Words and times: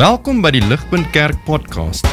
Welkom 0.00 0.38
by 0.40 0.48
die 0.54 0.62
Ligpunt 0.64 1.10
Kerk 1.12 1.42
podcast. 1.44 2.06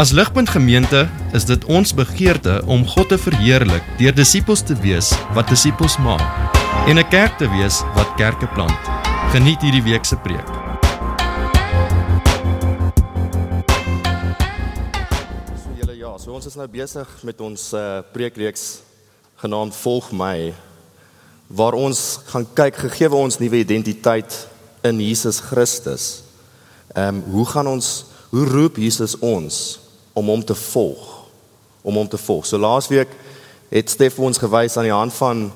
As 0.00 0.08
Ligpunt 0.16 0.48
Gemeente 0.48 1.02
is 1.36 1.44
dit 1.44 1.66
ons 1.68 1.90
begeerte 1.92 2.62
om 2.64 2.86
God 2.88 3.10
te 3.12 3.18
verheerlik 3.20 3.84
deur 3.98 4.14
disippels 4.16 4.62
te 4.64 4.72
wees 4.80 5.10
wat 5.36 5.52
disippels 5.52 5.98
maak 6.00 6.24
en 6.88 6.96
'n 6.96 7.04
kerk 7.12 7.36
te 7.36 7.44
wees 7.52 7.82
wat 7.92 8.08
kerke 8.16 8.48
plant. 8.56 8.80
Geniet 9.36 9.60
hierdie 9.60 9.84
week 9.84 10.08
se 10.08 10.16
preek. 10.16 10.48
So 15.60 15.76
julle 15.76 15.96
ja, 16.00 16.16
so 16.16 16.32
ons 16.32 16.46
is 16.46 16.56
nou 16.56 16.68
besig 16.68 17.08
met 17.22 17.40
ons 17.40 17.72
uh, 17.74 18.00
preekreeks 18.16 18.80
genaamd 19.36 19.76
Volg 19.76 20.12
my 20.12 20.54
waar 21.48 21.74
ons 21.74 22.18
gaan 22.32 22.46
kyk 22.54 22.76
gegee 22.76 23.12
ons 23.12 23.38
nuwe 23.38 23.60
identiteit 23.60 24.48
in 24.82 25.00
Jesus 25.00 25.40
Christus. 25.40 26.25
Ehm 26.96 27.20
um, 27.20 27.24
hoe 27.30 27.46
gaan 27.46 27.66
ons 27.68 28.04
hoe 28.32 28.44
roep 28.48 28.76
Jesus 28.80 29.18
ons 29.20 29.78
om 30.12 30.26
hom 30.32 30.44
te 30.44 30.54
volg? 30.54 31.28
Om 31.82 31.94
hom 31.94 32.08
te 32.08 32.18
volg. 32.18 32.46
So 32.48 32.58
laasweek 32.58 33.12
het 33.68 33.90
Stef 33.90 34.16
ons 34.18 34.40
gewys 34.40 34.76
aan 34.76 34.88
die 34.88 34.94
hand 34.94 35.12
van 35.12 35.50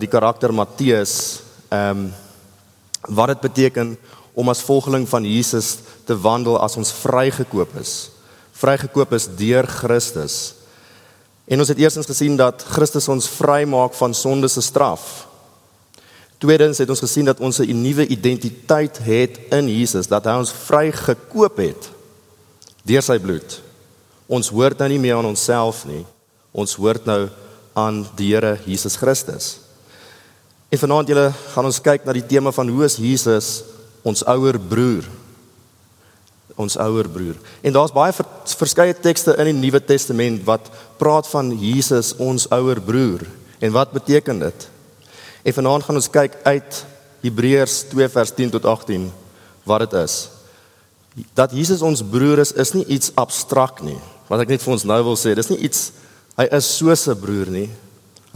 die 0.00 0.08
karakter 0.08 0.54
Matteus 0.54 1.42
ehm 1.68 2.08
um, 2.08 2.08
wat 3.08 3.28
dit 3.28 3.40
beteken 3.40 3.92
om 4.32 4.48
as 4.48 4.64
volgeling 4.64 5.04
van 5.08 5.24
Jesus 5.24 5.78
te 6.04 6.16
wandel 6.16 6.56
as 6.58 6.76
ons 6.76 6.92
vrygekoop 6.92 7.76
is. 7.80 8.10
Vrygekoop 8.52 9.12
is 9.12 9.28
deur 9.36 9.66
Christus. 9.66 10.54
En 11.44 11.60
ons 11.60 11.68
het 11.68 11.78
eersins 11.78 12.08
gesien 12.08 12.36
dat 12.36 12.64
Christus 12.72 13.08
ons 13.08 13.28
vrymaak 13.28 13.94
van 13.94 14.14
sonde 14.14 14.48
se 14.48 14.64
straf. 14.64 15.27
Tweedens 16.38 16.78
het 16.78 16.90
ons 16.90 17.02
gesien 17.02 17.26
dat 17.26 17.40
ons 17.40 17.58
'n 17.58 17.82
nuwe 17.82 18.06
identiteit 18.06 18.98
het 18.98 19.38
in 19.50 19.68
Jesus, 19.68 20.06
dat 20.06 20.24
hy 20.24 20.38
ons 20.38 20.52
vrygekoop 20.52 21.56
het 21.56 21.90
deur 22.84 23.02
sy 23.02 23.18
bloed. 23.18 23.60
Ons 24.26 24.48
hoort 24.48 24.78
nou 24.78 24.88
nie 24.88 24.98
meer 24.98 25.16
aan 25.16 25.28
onsself 25.28 25.84
nie. 25.84 26.04
Ons 26.52 26.74
hoort 26.74 27.04
nou 27.04 27.28
aan 27.72 28.06
die 28.16 28.34
Here 28.34 28.58
Jesus 28.64 28.96
Christus. 28.96 29.58
En 30.68 30.78
vanaand 30.78 31.08
julle 31.08 31.32
gaan 31.54 31.64
ons 31.64 31.80
kyk 31.80 32.04
na 32.04 32.12
die 32.12 32.26
tema 32.26 32.52
van 32.52 32.68
hoe 32.68 32.84
is 32.84 32.96
Jesus 32.96 33.62
ons 34.02 34.24
ouer 34.28 34.58
broer? 34.60 35.06
Ons 36.56 36.76
ouer 36.76 37.08
broer. 37.08 37.36
En 37.62 37.72
daar's 37.72 37.94
baie 37.94 38.12
verskeie 38.44 38.94
tekste 38.94 39.36
in 39.38 39.44
die 39.44 39.60
Nuwe 39.60 39.80
Testament 39.84 40.44
wat 40.44 40.68
praat 41.00 41.28
van 41.30 41.52
Jesus 41.58 42.14
ons 42.18 42.48
ouer 42.50 42.80
broer. 42.80 43.24
En 43.60 43.72
wat 43.72 43.92
beteken 43.92 44.38
dit? 44.38 44.68
En 45.48 45.54
vanaand 45.54 45.84
gaan 45.84 45.96
ons 45.96 46.10
kyk 46.12 46.34
uit 46.44 46.78
Hebreërs 47.24 47.86
2 47.88 48.08
vers 48.12 48.32
10 48.36 48.50
tot 48.52 48.66
18 48.68 49.06
wat 49.68 49.86
dit 49.86 49.94
is. 50.02 50.16
Dat 51.36 51.54
Jesus 51.56 51.80
ons 51.84 52.02
broer 52.04 52.42
is 52.44 52.52
is 52.52 52.74
nie 52.76 52.84
iets 52.84 53.14
abstrakt 53.16 53.80
nie. 53.82 53.96
Wat 54.28 54.42
ek 54.44 54.52
net 54.52 54.64
vir 54.64 54.74
ons 54.74 54.84
nou 54.84 54.98
wil 55.06 55.16
sê, 55.16 55.32
dis 55.32 55.48
nie 55.48 55.62
iets 55.64 55.86
hy 56.36 56.44
is 56.52 56.68
soos 56.76 57.06
'n 57.08 57.16
broer 57.16 57.48
nie. 57.48 57.70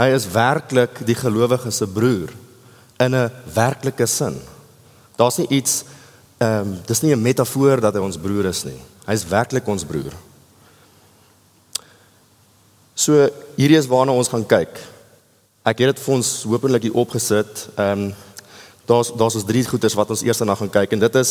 Hy 0.01 0.09
is 0.17 0.25
werklik 0.27 1.05
die 1.05 1.15
gelowige 1.15 1.71
se 1.71 1.87
broer 1.87 2.33
in 2.99 3.15
'n 3.15 3.31
werklike 3.55 4.07
sin. 4.07 4.41
Daar's 5.17 5.39
nie 5.39 5.49
iets 5.61 5.85
ehm 6.41 6.61
um, 6.61 6.81
dis 6.87 7.03
nie 7.03 7.13
'n 7.13 7.23
metafoor 7.23 7.81
dat 7.81 7.95
hy 7.95 8.01
ons 8.01 8.17
broer 8.17 8.47
is 8.47 8.65
nie. 8.65 8.81
Hy 9.07 9.13
is 9.13 9.29
werklik 9.29 9.69
ons 9.69 9.85
broer. 9.85 10.15
So 12.95 13.29
hierdie 13.57 13.79
is 13.79 13.87
waarna 13.87 14.13
ons 14.13 14.29
gaan 14.29 14.47
kyk. 14.47 14.92
Ek 15.63 15.79
het 15.79 15.93
dit 15.93 16.01
vir 16.03 16.15
ons 16.17 16.29
hopelik 16.51 16.89
hier 16.89 16.99
opgesit. 16.99 17.69
Ehm 17.77 18.09
um, 18.09 18.15
daar's 18.83 19.13
daar's 19.15 19.37
ons 19.39 19.47
drie 19.47 19.63
goeters 19.63 19.95
wat 19.95 20.11
ons 20.11 20.25
eers 20.27 20.41
na 20.43 20.57
gaan 20.59 20.71
kyk 20.71 20.93
en 20.93 20.99
dit 21.05 21.17
is 21.21 21.31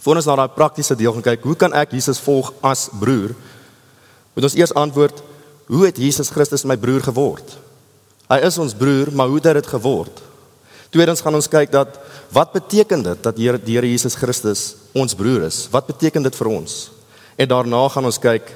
voor 0.00 0.16
ons 0.16 0.26
na 0.26 0.36
daai 0.40 0.54
praktiese 0.56 0.94
deel 0.96 1.12
gaan 1.12 1.26
kyk. 1.26 1.42
Hoe 1.44 1.56
kan 1.60 1.74
ek 1.76 1.92
Jesus 1.92 2.22
volg 2.24 2.48
as 2.64 2.86
broer? 3.00 3.34
Moet 4.32 4.46
ons 4.48 4.56
eers 4.56 4.72
antwoord, 4.72 5.20
hoe 5.68 5.84
het 5.84 6.00
Jesus 6.00 6.32
Christus 6.32 6.64
my 6.64 6.78
broer 6.80 7.04
geword? 7.04 7.52
Hy 8.32 8.38
is 8.48 8.56
ons 8.58 8.72
broer, 8.74 9.12
maar 9.12 9.28
hoe 9.28 9.42
het 9.44 9.60
dit 9.60 9.68
geword? 9.74 10.22
Tweedens 10.88 11.20
gaan 11.20 11.36
ons 11.36 11.48
kyk 11.52 11.70
dat 11.70 12.00
wat 12.32 12.56
beteken 12.56 13.04
dit 13.04 13.22
dat 13.22 13.36
Here 13.36 13.60
die 13.60 13.76
Here 13.76 13.90
Jesus 13.90 14.16
Christus 14.16 14.74
ons 14.96 15.14
broer 15.14 15.44
is? 15.50 15.68
Wat 15.70 15.86
beteken 15.86 16.24
dit 16.24 16.34
vir 16.40 16.48
ons? 16.48 16.90
En 17.36 17.48
daarna 17.48 17.88
gaan 17.92 18.08
ons 18.08 18.18
kyk 18.18 18.48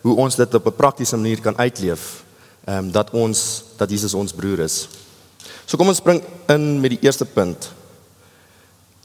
hoe 0.00 0.16
ons 0.16 0.36
dit 0.36 0.54
op 0.54 0.66
'n 0.66 0.80
praktiese 0.80 1.16
manier 1.16 1.44
kan 1.44 1.60
uitleef 1.60 2.24
ehm 2.68 2.84
um, 2.84 2.92
dat 2.92 3.10
ons 3.16 3.62
dat 3.80 3.90
Jesus 3.90 4.14
ons 4.14 4.34
broer 4.36 4.60
is. 4.60 4.82
So 5.64 5.80
kom 5.80 5.88
ons 5.88 6.02
spring 6.02 6.20
in 6.52 6.80
met 6.80 6.92
die 6.96 7.00
eerste 7.06 7.24
punt. 7.24 7.70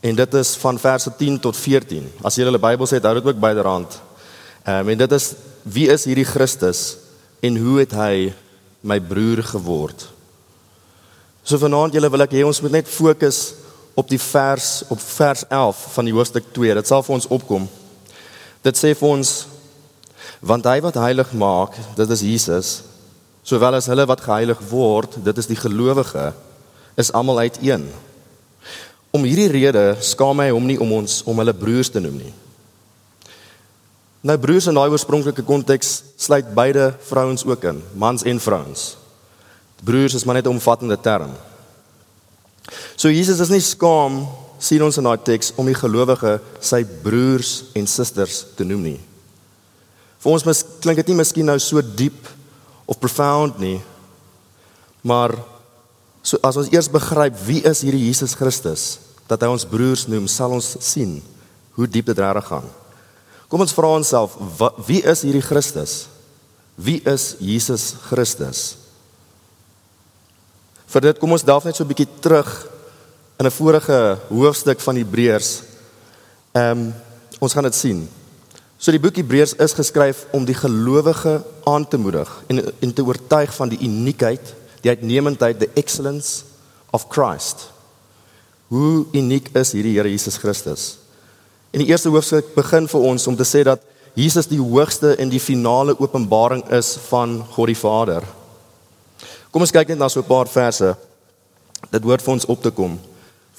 En 0.03 0.15
dit 0.15 0.33
is 0.33 0.55
van 0.59 0.79
verse 0.79 1.11
10 1.17 1.39
tot 1.39 1.55
14. 1.55 2.09
As 2.27 2.35
jy 2.35 2.43
hulle 2.43 2.59
Bybel 2.59 2.89
sê, 2.89 2.99
hou 2.99 3.13
dit 3.15 3.29
ook 3.31 3.39
byderhand. 3.39 3.95
Ehm 4.65 4.83
um, 4.83 4.91
en 4.91 5.03
dit 5.05 5.15
is 5.15 5.31
wie 5.63 5.87
is 5.87 6.03
hierdie 6.03 6.27
Christus 6.27 6.97
en 7.39 7.57
hoe 7.63 7.79
het 7.79 7.95
hy 7.95 8.33
my 8.83 8.99
broer 8.99 9.43
geword? 9.53 10.09
So 11.43 11.57
vanaand 11.57 11.95
julle 11.95 12.11
wil 12.11 12.27
ek 12.27 12.35
hê 12.35 12.43
ons 12.43 12.61
moet 12.61 12.81
net 12.81 12.91
fokus 12.91 13.53
op 13.95 14.09
die 14.11 14.19
vers 14.19 14.83
op 14.91 14.99
vers 14.99 15.47
11 15.47 15.87
van 15.95 16.11
die 16.11 16.19
hoofstuk 16.19 16.51
2. 16.51 16.75
Dit 16.81 16.91
sal 16.91 17.03
vir 17.03 17.15
ons 17.15 17.31
opkom. 17.31 17.69
Dit 18.63 18.75
sê 18.75 18.91
vir 18.91 19.09
ons 19.15 19.35
want 20.43 20.65
hy 20.67 20.81
wat 20.83 20.99
heilig 20.99 21.31
maak, 21.31 21.79
dit 21.95 22.09
is 22.11 22.31
Jesus 22.33 22.79
sowel 23.43 23.75
as 23.77 23.89
hulle 23.91 24.05
wat 24.07 24.23
geheilig 24.23 24.59
word, 24.69 25.17
dit 25.23 25.37
is 25.37 25.49
die 25.49 25.59
gelowige, 25.59 26.31
is 26.95 27.11
almal 27.11 27.43
uiteen. 27.43 27.85
Om 29.13 29.27
hierdie 29.27 29.51
rede 29.51 29.97
skaam 30.01 30.41
hy 30.41 30.49
hom 30.49 30.65
nie 30.67 30.79
om 30.81 30.91
ons 30.99 31.21
om 31.29 31.37
hulle 31.37 31.53
broers 31.53 31.91
te 31.93 32.01
noem 32.01 32.17
nie. 32.23 32.33
Nou 34.23 34.37
broers 34.39 34.69
in 34.71 34.77
daai 34.77 34.87
oorspronklike 34.87 35.43
konteks 35.43 35.97
sluit 36.15 36.53
beide 36.55 36.93
vrouens 37.09 37.43
ook 37.45 37.65
in, 37.73 37.81
mans 37.99 38.23
en 38.23 38.39
vrouens. 38.39 38.93
Broers 39.83 40.15
is 40.15 40.23
maar 40.23 40.39
net 40.39 40.47
'n 40.47 40.55
omvattende 40.55 40.97
term. 40.97 41.35
So 42.95 43.09
Jesus 43.09 43.39
is 43.39 43.49
nie 43.49 43.59
skaam 43.59 44.27
sien 44.63 44.83
ons 44.83 44.97
in 44.97 45.03
daai 45.03 45.19
teks 45.23 45.51
om 45.59 45.67
die 45.67 45.75
gelowige 45.75 46.39
sy 46.63 46.83
broers 47.03 47.65
en 47.75 47.87
susters 47.87 48.45
te 48.55 48.63
noem 48.63 48.81
nie. 48.81 48.99
Vir 50.23 50.31
ons 50.31 50.45
mis 50.45 50.63
klink 50.79 51.01
dit 51.01 51.07
nie 51.07 51.19
miskien 51.19 51.45
nou 51.45 51.59
so 51.59 51.81
diep 51.81 52.29
of 52.85 52.99
profound 52.99 53.59
nie. 53.59 53.81
Maar 55.01 55.35
so 56.23 56.39
as 56.43 56.57
ons 56.59 56.71
eers 56.71 56.91
begryp 56.91 57.35
wie 57.47 57.61
is 57.67 57.83
hierdie 57.83 58.07
Jesus 58.07 58.35
Christus 58.39 58.99
dat 59.27 59.41
hy 59.41 59.49
ons 59.51 59.65
broers 59.67 60.05
noem, 60.07 60.27
sal 60.27 60.51
ons 60.55 60.75
sien 60.83 61.17
hoe 61.75 61.87
diep 61.87 62.11
dit 62.11 62.19
reg 62.19 62.45
gaan. 62.47 62.67
Kom 63.49 63.63
ons 63.63 63.73
vra 63.75 63.89
onsself, 63.95 64.35
wie 64.87 65.01
is 65.01 65.23
hierdie 65.25 65.43
Christus? 65.45 66.07
Wie 66.75 66.99
is 67.05 67.35
Jesus 67.39 67.93
Christus? 68.07 68.61
Vir 70.89 71.07
dit 71.07 71.19
kom 71.21 71.33
ons 71.33 71.45
dalk 71.45 71.65
net 71.65 71.75
so 71.75 71.83
'n 71.83 71.89
bietjie 71.89 72.09
terug 72.21 72.49
in 73.39 73.45
'n 73.45 73.51
vorige 73.51 74.19
hoofstuk 74.29 74.79
van 74.79 74.95
Hebreërs. 74.95 75.61
Ehm 76.53 76.71
um, 76.71 76.93
ons 77.39 77.53
gaan 77.53 77.63
dit 77.63 77.75
sien. 77.75 78.09
So 78.83 78.91
die 78.91 78.99
boek 78.99 79.15
Hebreërs 79.15 79.53
is 79.63 79.71
geskryf 79.77 80.25
om 80.35 80.43
die 80.43 80.57
gelowige 80.59 81.37
aan 81.71 81.85
te 81.87 81.95
moedig 81.95 82.27
en 82.51 82.59
en 82.83 82.91
te 82.91 83.05
oortuig 83.07 83.53
van 83.55 83.69
die 83.71 83.79
uniekheid, 83.79 84.49
die 84.83 84.91
uitnemendheid, 84.91 85.59
the 85.59 85.69
excellence 85.79 86.43
of 86.91 87.05
Christ. 87.07 87.69
Hoe 88.67 89.05
uniek 89.15 89.47
is 89.55 89.71
hierdie 89.71 89.93
Here 89.95 90.11
Jesus 90.11 90.35
Christus? 90.37 90.97
In 91.71 91.79
die 91.79 91.87
eerste 91.93 92.11
hoofstuk 92.11 92.51
begin 92.57 92.91
vir 92.91 93.07
ons 93.07 93.27
om 93.31 93.39
te 93.39 93.47
sê 93.47 93.63
dat 93.63 93.79
Jesus 94.19 94.51
die 94.51 94.59
hoogste 94.59 95.15
en 95.15 95.31
die 95.31 95.39
finale 95.39 95.95
openbaring 95.95 96.65
is 96.75 96.97
van 97.07 97.39
God 97.55 97.71
die 97.71 97.79
Vader. 97.79 98.27
Kom 99.47 99.63
ons 99.63 99.71
kyk 99.71 99.95
net 99.95 100.03
na 100.03 100.11
so 100.11 100.19
'n 100.19 100.27
paar 100.27 100.51
verse. 100.51 100.95
Dit 101.89 102.03
hoort 102.03 102.21
vir 102.21 102.33
ons 102.33 102.51
op 102.51 102.61
te 102.61 102.71
kom 102.71 102.99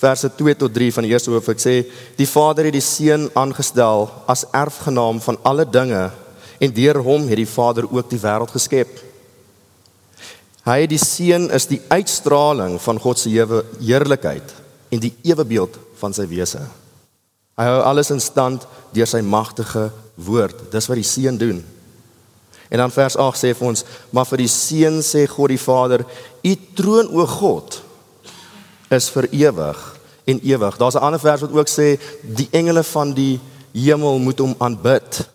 verse 0.05 0.29
2 0.37 0.59
tot 0.61 0.75
3 0.75 0.93
van 0.93 1.07
die 1.07 1.15
eerste 1.15 1.33
hoofstuk 1.33 1.63
sê 1.63 1.75
die 2.19 2.29
Vader 2.29 2.69
het 2.69 2.77
die 2.77 2.85
seun 2.85 3.29
aangestel 3.39 4.09
as 4.31 4.45
erfgenaam 4.53 5.21
van 5.25 5.39
alle 5.49 5.65
dinge 5.65 6.11
en 6.61 6.75
deur 6.77 7.01
hom 7.05 7.27
het 7.31 7.41
die 7.41 7.49
Vader 7.49 7.89
ook 7.89 8.11
die 8.11 8.21
wêreld 8.21 8.53
geskep. 8.55 8.93
Hy 10.65 10.87
die 10.89 11.01
seun 11.01 11.51
is 11.53 11.69
die 11.69 11.81
uitstraling 11.93 12.79
van 12.81 13.01
God 13.01 13.21
se 13.21 13.33
heerlikheid 13.33 14.55
en 14.93 15.03
die 15.03 15.13
ewebeeld 15.27 15.77
van 16.01 16.15
sy 16.17 16.25
wese. 16.31 16.63
Hy 17.59 17.67
hou 17.69 17.81
alles 17.87 18.11
in 18.15 18.23
stand 18.23 18.65
deur 18.95 19.09
sy 19.09 19.21
magtige 19.23 19.91
woord. 20.17 20.71
Dis 20.73 20.89
wat 20.91 20.99
die 20.99 21.07
seun 21.07 21.39
doen. 21.39 21.61
En 22.73 22.81
dan 22.81 22.95
vers 22.95 23.17
8 23.21 23.39
sê 23.39 23.53
vir 23.55 23.69
ons, 23.69 23.85
maar 24.11 24.27
vir 24.27 24.45
die 24.45 24.51
seun 24.51 25.03
sê 25.05 25.27
God 25.31 25.53
die 25.53 25.61
Vader, 25.61 26.07
u 26.43 26.55
troon 26.77 27.13
o 27.13 27.27
God 27.29 27.77
is 28.95 29.11
vir 29.13 29.29
ewig 29.33 29.85
en 30.25 30.41
ewig. 30.41 30.77
Daar's 30.77 30.95
'n 30.95 31.05
ander 31.05 31.21
vers 31.21 31.41
wat 31.41 31.53
ook 31.53 31.69
sê 31.69 32.01
die 32.23 32.49
engele 32.51 32.83
van 32.83 33.13
die 33.13 33.41
hemel 33.73 34.19
moet 34.19 34.39
hom 34.39 34.55
aanbid. 34.59 35.29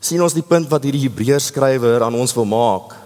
sien 0.00 0.22
ons 0.22 0.32
die 0.32 0.42
punt 0.42 0.68
wat 0.68 0.82
hierdie 0.82 1.08
Hebreërs 1.08 1.46
skrywer 1.46 2.02
aan 2.02 2.14
ons 2.14 2.34
wil 2.34 2.44
maak. 2.44 2.96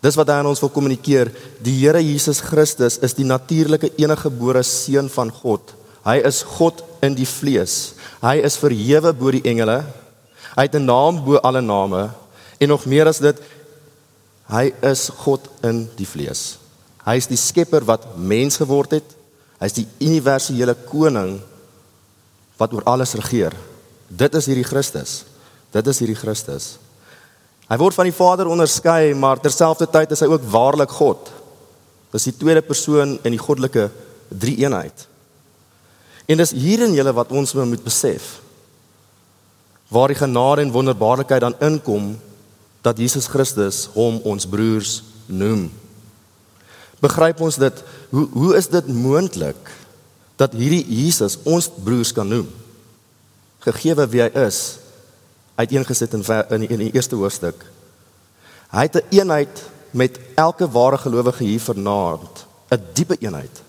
Dis 0.00 0.14
wat 0.14 0.28
hy 0.28 0.34
aan 0.34 0.46
ons 0.46 0.60
wil 0.60 0.68
kommunikeer. 0.68 1.32
Die 1.58 1.80
Here 1.80 2.02
Jesus 2.02 2.40
Christus 2.40 2.98
is 2.98 3.14
die 3.14 3.24
natuurlike 3.24 3.92
eniggebore 3.96 4.62
seun 4.62 5.08
van 5.08 5.30
God 5.30 5.74
Hy 6.06 6.20
is 6.24 6.40
God 6.56 6.80
in 7.04 7.16
die 7.16 7.28
vlees. 7.28 7.94
Hy 8.24 8.38
is 8.44 8.58
verhewe 8.60 9.12
bo 9.16 9.32
die 9.34 9.44
engele. 9.44 9.82
Hy 10.56 10.64
het 10.64 10.74
'n 10.76 10.84
naam 10.84 11.20
bo 11.24 11.36
alle 11.36 11.60
name 11.60 12.10
en 12.58 12.68
nog 12.68 12.86
meer 12.86 13.06
as 13.06 13.18
dit 13.18 13.36
hy 14.48 14.72
is 14.82 15.10
God 15.24 15.40
in 15.62 15.88
die 15.96 16.06
vlees. 16.06 16.59
Hy 17.10 17.16
is 17.18 17.26
die 17.26 17.38
skepper 17.40 17.82
wat 17.88 18.04
mens 18.14 18.60
geword 18.60 19.00
het. 19.00 19.16
Hy 19.58 19.66
is 19.66 19.74
die 19.80 19.86
universele 19.98 20.76
koning 20.86 21.40
wat 22.60 22.76
oor 22.76 22.86
alles 22.86 23.16
regeer. 23.18 23.56
Dit 24.06 24.36
is 24.38 24.46
hierdie 24.46 24.66
Christus. 24.68 25.24
Dit 25.74 25.90
is 25.90 25.98
hierdie 26.02 26.18
Christus. 26.18 26.76
Hy 27.70 27.78
word 27.78 27.96
van 27.98 28.06
die 28.06 28.14
Vader 28.14 28.50
onderskei, 28.50 29.10
maar 29.18 29.42
terselfdertyd 29.42 30.14
is 30.14 30.22
hy 30.22 30.28
ook 30.30 30.46
waarlik 30.52 30.94
God. 30.94 31.32
Dis 32.14 32.28
die 32.30 32.36
tweede 32.38 32.62
persoon 32.66 33.16
in 33.22 33.34
die 33.34 33.42
goddelike 33.42 33.88
drie-eenheid. 34.30 35.06
En 36.30 36.38
dis 36.38 36.54
hierin 36.54 36.94
julle 36.94 37.14
wat 37.14 37.34
ons 37.34 37.56
moet 37.58 37.84
besef 37.86 38.38
waar 39.90 40.12
die 40.12 40.18
genade 40.20 40.62
en 40.62 40.70
wonderbaarlikheid 40.70 41.42
dan 41.42 41.56
inkom 41.66 42.12
dat 42.86 42.98
Jesus 43.02 43.26
Christus 43.26 43.88
hom 43.96 44.20
ons 44.22 44.46
broers 44.46 45.00
noem. 45.26 45.64
Begryp 47.00 47.40
ons 47.40 47.56
dit? 47.60 47.82
Hoe 48.12 48.26
hoe 48.32 48.56
is 48.56 48.68
dit 48.68 48.88
moontlik 48.92 49.70
dat 50.40 50.56
hierdie 50.56 50.84
Jesus 50.84 51.38
ons 51.48 51.68
broers 51.84 52.12
kan 52.16 52.28
noem? 52.28 52.48
Gegeewe 53.64 54.06
wie 54.12 54.22
hy 54.24 54.30
is, 54.46 54.78
uiteengesit 55.60 56.16
in 56.16 56.24
in 56.24 56.64
die, 56.64 56.68
in 56.68 56.84
die 56.86 56.92
eerste 56.92 57.16
hoofstuk. 57.16 57.64
Hy 58.70 58.86
het 58.86 58.96
'n 58.96 58.98
een 58.98 59.20
eenheid 59.20 59.64
met 59.90 60.20
elke 60.36 60.68
ware 60.70 60.98
gelowige 60.98 61.44
hier 61.44 61.60
vanaand, 61.60 62.46
'n 62.70 62.82
diepe 62.94 63.16
eenheid. 63.18 63.62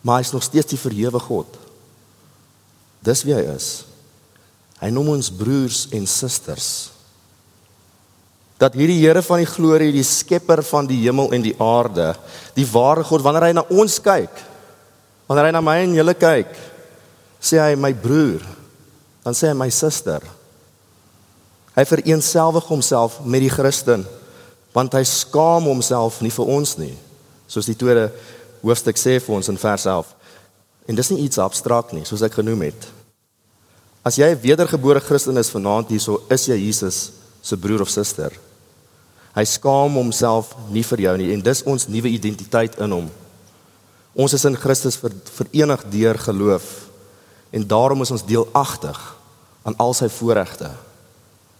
Maar 0.00 0.14
hy 0.16 0.20
is 0.20 0.32
nog 0.32 0.42
steeds 0.42 0.66
die 0.66 0.78
verhewe 0.78 1.18
God. 1.18 1.56
Dis 3.00 3.22
wie 3.22 3.34
hy 3.34 3.54
is. 3.54 3.84
Hy 4.80 4.88
noem 4.88 5.08
ons 5.08 5.30
broers 5.30 5.88
en 5.90 6.06
susters 6.06 6.90
dat 8.60 8.76
hierdie 8.76 9.00
Here 9.00 9.22
van 9.24 9.40
die 9.40 9.48
glorie, 9.48 9.92
die 9.94 10.04
skepper 10.04 10.60
van 10.68 10.88
die 10.88 10.98
hemel 11.06 11.32
en 11.32 11.44
die 11.44 11.54
aarde, 11.56 12.12
die 12.52 12.66
ware 12.68 13.04
God, 13.08 13.24
wanneer 13.24 13.48
hy 13.48 13.54
na 13.56 13.64
ons 13.72 13.96
kyk, 14.04 14.42
wanneer 15.30 15.48
hy 15.48 15.54
na 15.56 15.62
my 15.64 15.78
en 15.86 15.96
julle 15.96 16.14
kyk, 16.18 16.52
sê 17.40 17.56
hy 17.62 17.72
my 17.80 17.94
broer, 17.96 18.44
dan 19.24 19.36
sê 19.36 19.48
hy 19.48 19.56
my 19.56 19.70
suster. 19.72 20.20
Hy 21.72 21.86
vereenselwig 21.88 22.66
homself 22.68 23.22
met 23.24 23.40
die 23.46 23.52
Christen, 23.52 24.04
want 24.76 24.92
hy 24.92 25.06
skaam 25.08 25.64
homself 25.70 26.20
nie 26.20 26.32
vir 26.34 26.52
ons 26.52 26.76
nie, 26.82 26.92
soos 27.48 27.70
die 27.70 27.78
tweede 27.78 28.10
hoofstuk 28.60 29.00
sê 29.00 29.16
vir 29.24 29.38
ons 29.38 29.48
in 29.48 29.58
vers 29.60 29.88
11. 29.88 30.12
En 30.90 31.00
dis 31.00 31.10
nie 31.14 31.24
iets 31.24 31.40
abstrakt 31.40 31.96
nie, 31.96 32.04
soos 32.04 32.26
ek 32.26 32.36
genoem 32.42 32.68
het. 32.68 32.90
As 34.04 34.20
jy 34.20 34.28
'n 34.34 34.42
wedergebore 34.42 35.00
Christen 35.00 35.36
is 35.38 35.50
vanaand 35.50 35.88
hierso, 35.88 36.20
is 36.28 36.46
jy 36.46 36.56
Jesus 36.56 37.12
se 37.42 37.56
broer 37.56 37.80
of 37.80 37.88
suster. 37.88 38.32
Hy 39.34 39.44
skaam 39.46 39.94
homself 39.94 40.54
nie 40.74 40.82
vir 40.82 41.04
jou 41.06 41.16
nie 41.20 41.32
en 41.34 41.42
dis 41.44 41.62
ons 41.62 41.88
nuwe 41.88 42.10
identiteit 42.10 42.78
in 42.82 42.94
hom. 42.96 43.10
Ons 44.18 44.34
is 44.34 44.44
in 44.48 44.58
Christus 44.58 44.98
ver, 44.98 45.14
verenig 45.38 45.84
deur 45.92 46.18
geloof 46.18 46.66
en 47.54 47.66
daarom 47.66 48.02
is 48.02 48.10
ons 48.10 48.26
deelagtig 48.26 48.98
aan 49.62 49.76
al 49.78 49.94
sy 49.94 50.08
voorregte. 50.10 50.70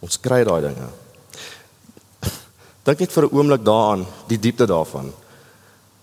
Ons 0.02 0.18
kry 0.18 0.42
daai 0.44 0.62
dinge. 0.66 0.88
Dink 2.86 3.00
net 3.04 3.12
vir 3.12 3.24
'n 3.26 3.34
oomblik 3.36 3.62
daaraan, 3.64 4.06
die 4.26 4.40
diepte 4.40 4.66
daarvan. 4.66 5.12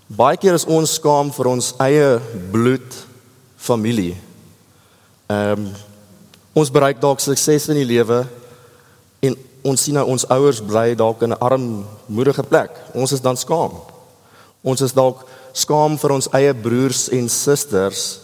Baie 0.07 0.37
keer 0.37 0.53
is 0.53 0.65
ons 0.65 0.93
skaam 0.93 1.31
vir 1.33 1.47
ons 1.47 1.73
eie 1.79 2.19
bloed 2.51 2.95
familie. 3.57 4.15
Ehm 5.27 5.67
um, 5.67 5.73
ons 6.57 6.71
bereik 6.71 7.01
dalk 7.01 7.19
sukses 7.19 7.67
in 7.69 7.75
die 7.75 7.85
lewe 7.85 8.25
en 9.21 9.35
ons 9.63 9.81
sien 9.81 9.95
nou 9.97 10.05
ons 10.07 10.25
ouers 10.33 10.61
bly 10.61 10.95
dalk 10.95 11.21
in 11.21 11.33
'n 11.33 11.39
armoedige 11.39 12.43
plek. 12.43 12.71
Ons 12.93 13.11
is 13.11 13.21
dan 13.21 13.37
skaam. 13.37 13.71
Ons 14.63 14.81
is 14.81 14.93
dalk 14.93 15.25
skaam 15.53 15.97
vir 15.97 16.11
ons 16.11 16.27
eie 16.33 16.53
broers 16.53 17.09
en 17.09 17.29
susters 17.29 18.19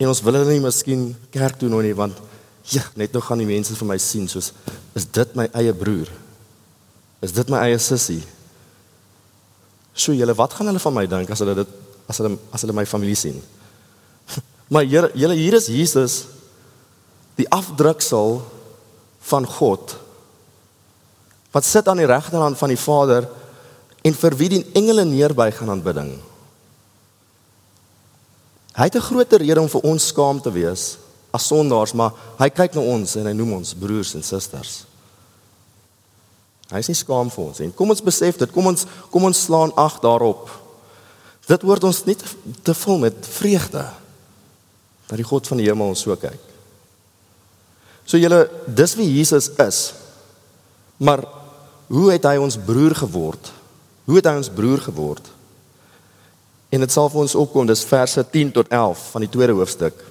en 0.00 0.08
ons 0.08 0.22
wil 0.22 0.34
hulle 0.34 0.52
nie 0.52 0.64
miskien 0.64 1.16
kerk 1.30 1.58
toe 1.60 1.68
nou 1.68 1.82
nie 1.82 1.94
want 1.96 2.16
ja, 2.72 2.82
net 2.96 3.12
nou 3.12 3.22
gaan 3.22 3.38
die 3.38 3.48
mense 3.48 3.74
vir 3.76 3.88
my 3.88 3.98
sien 3.98 4.28
soos 4.28 4.52
is 4.94 5.06
dit 5.06 5.36
my 5.36 5.48
eie 5.54 5.72
broer? 5.76 6.08
Is 7.22 7.32
dit 7.32 7.48
my 7.52 7.60
eie 7.68 7.78
sussie? 7.78 8.22
So 9.94 10.14
julle, 10.16 10.34
wat 10.34 10.54
gaan 10.56 10.70
hulle 10.70 10.82
van 10.82 10.94
my 10.96 11.06
dink 11.10 11.30
as 11.30 11.42
hulle 11.44 11.54
dit 11.54 11.72
as 12.10 12.20
hulle 12.20 12.36
as 12.52 12.64
hulle 12.64 12.76
my 12.76 12.86
familie 12.88 13.18
sien? 13.18 13.40
Maar 14.72 14.86
julle 14.86 15.10
julle 15.18 15.34
hier 15.34 15.56
is 15.58 15.66
Jesus 15.66 16.20
die 17.40 17.48
afdruksel 17.50 18.40
van 19.30 19.46
God 19.46 19.96
wat 21.50 21.66
sit 21.66 21.88
aan 21.88 22.00
die 22.00 22.08
regterhand 22.08 22.58
van 22.58 22.72
die 22.72 22.80
Vader 22.80 23.28
en 24.06 24.16
vir 24.16 24.36
wie 24.38 24.48
die 24.48 24.64
engele 24.78 25.04
neerbuig 25.04 25.56
gaan 25.58 25.70
aanbidding. 25.74 26.12
Hy 28.76 28.86
het 28.86 28.96
'n 28.96 29.08
groter 29.08 29.38
rede 29.38 29.60
om 29.60 29.68
vir 29.68 29.80
ons 29.80 30.06
skaam 30.06 30.40
te 30.40 30.52
wees 30.52 30.96
as 31.30 31.46
sondaars, 31.46 31.92
maar 31.92 32.12
hy 32.38 32.48
kyk 32.48 32.74
na 32.74 32.80
ons 32.80 33.16
en 33.16 33.26
hy 33.26 33.32
noem 33.32 33.52
ons 33.52 33.74
broers 33.74 34.14
en 34.14 34.22
susters. 34.22 34.84
Hy 36.70 36.78
is 36.78 36.88
nie 36.88 36.94
skaam 36.94 37.30
vir 37.30 37.44
ons 37.44 37.58
nie. 37.58 37.72
Kom 37.74 37.90
ons 37.90 38.02
besef 38.02 38.38
dit. 38.38 38.50
Kom 38.52 38.66
ons 38.66 38.86
kom 39.10 39.24
ons 39.24 39.44
slaan 39.44 39.72
ag 39.76 40.00
daarop. 40.00 40.50
Dit 41.46 41.62
word 41.66 41.84
ons 41.84 42.04
nie 42.06 42.16
te 42.62 42.74
vol 42.74 42.98
met 42.98 43.26
vreugde 43.26 43.82
dat 45.08 45.18
die 45.18 45.26
God 45.26 45.48
van 45.50 45.58
die 45.58 45.66
hemel 45.66 45.88
ons 45.88 46.04
so 46.06 46.14
kyk. 46.16 46.38
So 48.06 48.18
julle, 48.18 48.44
dis 48.66 48.94
wie 48.94 49.08
Jesus 49.18 49.50
is. 49.58 49.92
Maar 50.98 51.24
Hoe 51.90 52.12
het 52.12 52.26
hy 52.28 52.36
ons 52.38 52.54
broer 52.54 52.94
geword? 52.94 53.50
Hoe 54.06 54.20
het 54.20 54.28
hy 54.30 54.36
ons 54.38 54.50
broer 54.54 54.78
geword? 54.84 55.26
En 56.70 56.84
dit 56.84 56.92
sal 56.92 57.10
vir 57.10 57.24
ons 57.24 57.34
opkom, 57.42 57.66
dis 57.66 57.82
verse 57.82 58.22
10 58.30 58.52
tot 58.54 58.70
11 58.70 59.02
van 59.10 59.24
die 59.24 59.30
tweede 59.30 59.56
hoofstuk. 59.58 60.04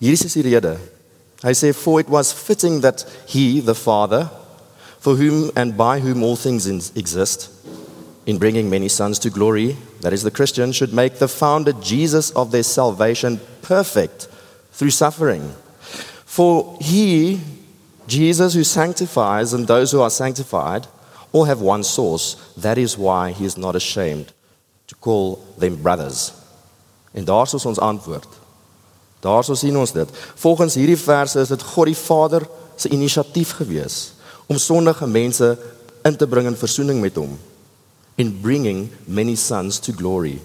Hier 0.00 0.12
is 0.12 0.36
die 0.36 0.44
rede. 0.44 0.74
Hy 1.40 1.54
sê 1.56 1.72
for 1.72 2.02
it 2.02 2.12
was 2.12 2.34
fitting 2.36 2.82
that 2.84 3.06
he 3.32 3.62
the 3.64 3.74
father 3.74 4.28
for 5.00 5.16
whom 5.16 5.48
and 5.56 5.76
by 5.76 6.00
whom 6.04 6.22
all 6.22 6.36
things 6.36 6.68
exist 6.94 7.48
in 8.26 8.36
bringing 8.36 8.68
many 8.68 8.88
sons 8.88 9.18
to 9.18 9.30
glory 9.30 9.76
that 10.02 10.12
is 10.12 10.22
the 10.22 10.30
Christian 10.30 10.72
should 10.72 10.92
make 10.92 11.18
the 11.18 11.28
founder 11.28 11.72
Jesus 11.80 12.30
of 12.32 12.50
their 12.50 12.62
salvation 12.62 13.40
perfect 13.62 14.28
through 14.72 14.90
suffering. 14.90 15.54
For 16.26 16.76
he 16.80 17.40
Jesus, 18.10 18.54
who 18.54 18.64
sanctifies, 18.64 19.52
and 19.52 19.66
those 19.66 19.92
who 19.92 20.00
are 20.00 20.10
sanctified 20.10 20.86
all 21.32 21.44
have 21.44 21.60
one 21.60 21.84
source. 21.84 22.34
That 22.56 22.76
is 22.76 22.98
why 22.98 23.30
he 23.30 23.44
is 23.44 23.56
not 23.56 23.76
ashamed 23.76 24.32
to 24.88 24.94
call 24.96 25.38
them 25.58 25.82
brothers. 25.82 26.32
En 27.12 27.24
daar 27.24 27.54
is 27.54 27.64
ons 27.64 27.78
antwoord. 27.78 28.28
Daar 29.20 29.44
sien 29.44 29.76
ons 29.76 29.92
dit. 29.92 30.08
Volgens 30.34 30.74
hierdie 30.74 30.96
verse 30.96 31.40
is 31.40 31.48
dit 31.48 31.62
God 31.62 31.86
die 31.86 31.96
Vader 31.96 32.46
se 32.76 32.88
inisiatief 32.88 33.52
gewees 33.60 34.12
om 34.46 34.58
sondige 34.58 35.06
mense 35.06 35.58
in 36.02 36.16
te 36.16 36.26
bring 36.26 36.46
in 36.46 36.56
versoening 36.56 37.00
met 37.00 37.18
hom 37.20 37.38
in 38.20 38.32
bringing 38.40 38.90
many 39.06 39.34
sons 39.34 39.78
to 39.78 39.92
glory. 39.92 40.40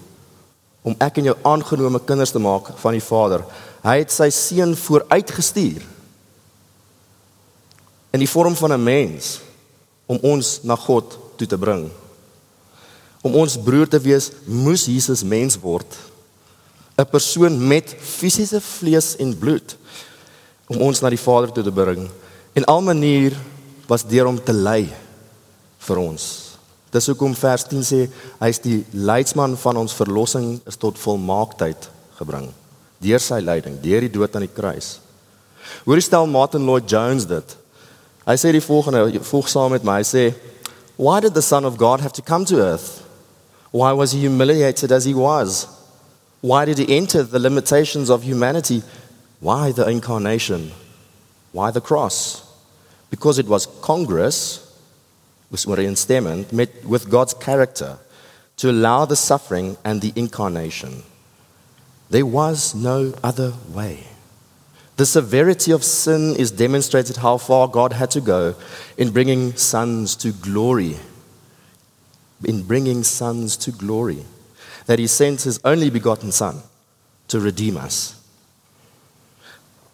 Om 0.86 0.94
ek 1.02 1.18
en 1.20 1.30
jou 1.30 1.34
aangenome 1.44 2.00
kinders 2.08 2.32
te 2.32 2.40
maak 2.40 2.70
van 2.80 2.94
die 2.96 3.04
Vader. 3.04 3.42
Hy 3.84 3.96
het 4.00 4.14
sy 4.14 4.30
seun 4.32 4.72
vooruitgestuur 4.78 5.84
in 8.16 8.24
die 8.24 8.30
vorm 8.30 8.56
van 8.56 8.72
'n 8.72 8.82
mens 8.82 9.40
om 10.06 10.18
ons 10.22 10.60
na 10.62 10.76
God 10.76 11.18
toe 11.36 11.46
te 11.46 11.58
bring. 11.58 11.90
Om 13.22 13.34
ons 13.34 13.58
broer 13.58 13.88
te 13.88 14.00
wees, 14.00 14.30
moes 14.44 14.86
Jesus 14.86 15.22
mens 15.22 15.58
word. 15.60 15.86
'n 16.96 17.06
Persoon 17.10 17.66
met 17.68 17.96
fisiese 18.00 18.60
vlees 18.60 19.16
en 19.16 19.38
bloed 19.38 19.76
om 20.66 20.80
ons 20.80 21.00
na 21.00 21.08
die 21.08 21.24
Vader 21.26 21.52
toe 21.52 21.64
te 21.64 21.72
bring. 21.72 22.08
En 22.52 22.64
al 22.64 22.82
manier 22.82 23.36
was 23.86 24.06
deur 24.06 24.26
hom 24.26 24.42
te 24.42 24.52
ly 24.52 24.88
vir 25.78 25.96
ons. 25.96 26.42
Dis 26.90 27.06
hoekom 27.06 27.34
vers 27.34 27.64
10 27.64 27.82
sê 27.82 28.08
hy 28.40 28.48
is 28.48 28.58
die 28.58 28.84
leidsman 28.90 29.56
van 29.56 29.76
ons 29.76 29.92
verlossing 29.92 30.60
is 30.66 30.76
tot 30.76 30.98
volmaaktheid 30.98 31.90
gebring 32.16 32.52
deur 33.02 33.22
sy 33.22 33.40
lyding, 33.44 33.76
deur 33.82 34.04
die 34.04 34.12
dood 34.12 34.34
aan 34.36 34.46
die 34.46 34.52
kruis. 34.52 34.96
Hoorie 35.84 36.04
stel 36.04 36.28
Martin 36.30 36.64
Lloyd 36.66 36.88
Jones 36.90 37.26
dit. 37.28 37.56
Hy 38.26 38.34
sê 38.34 38.50
die 38.50 38.60
volgende, 38.60 39.20
volg 39.22 39.46
saam 39.48 39.70
met 39.70 39.84
my. 39.84 40.00
Hy 40.00 40.02
sê, 40.02 40.34
"Why 40.96 41.20
did 41.20 41.34
the 41.34 41.42
son 41.42 41.64
of 41.64 41.76
God 41.76 42.00
have 42.00 42.12
to 42.14 42.22
come 42.22 42.44
to 42.46 42.60
earth? 42.60 43.02
Why 43.70 43.92
was 43.92 44.12
he 44.12 44.20
humiliated 44.20 44.90
as 44.90 45.04
he 45.04 45.14
was? 45.14 45.68
Why 46.40 46.64
did 46.64 46.78
he 46.78 46.96
enter 46.96 47.22
the 47.22 47.38
limitations 47.38 48.10
of 48.10 48.22
humanity? 48.24 48.82
Why 49.40 49.72
the 49.72 49.88
incarnation? 49.88 50.72
Why 51.52 51.70
the 51.70 51.80
cross? 51.80 52.42
Because 53.10 53.38
it 53.38 53.46
was 53.46 53.68
congress 53.80 54.60
met 55.50 56.70
with 56.84 57.08
God's 57.08 57.34
character 57.34 57.98
to 58.56 58.70
allow 58.70 59.04
the 59.04 59.16
suffering 59.16 59.76
and 59.84 60.00
the 60.00 60.12
incarnation." 60.16 61.04
There 62.10 62.26
was 62.26 62.74
no 62.74 63.12
other 63.22 63.52
way. 63.72 64.15
The 64.96 65.04
severity 65.04 65.72
of 65.72 65.84
sin 65.84 66.34
is 66.36 66.50
demonstrated 66.50 67.18
how 67.18 67.36
far 67.36 67.68
God 67.68 67.92
had 67.92 68.10
to 68.12 68.20
go 68.20 68.54
in 68.96 69.10
bringing 69.10 69.54
sons 69.56 70.16
to 70.16 70.32
glory. 70.32 70.96
In 72.44 72.62
bringing 72.62 73.02
sons 73.04 73.56
to 73.58 73.70
glory. 73.72 74.24
That 74.86 74.98
he 74.98 75.06
sent 75.06 75.42
his 75.42 75.60
only 75.64 75.90
begotten 75.90 76.32
son 76.32 76.62
to 77.28 77.40
redeem 77.40 77.76
us. 77.76 78.14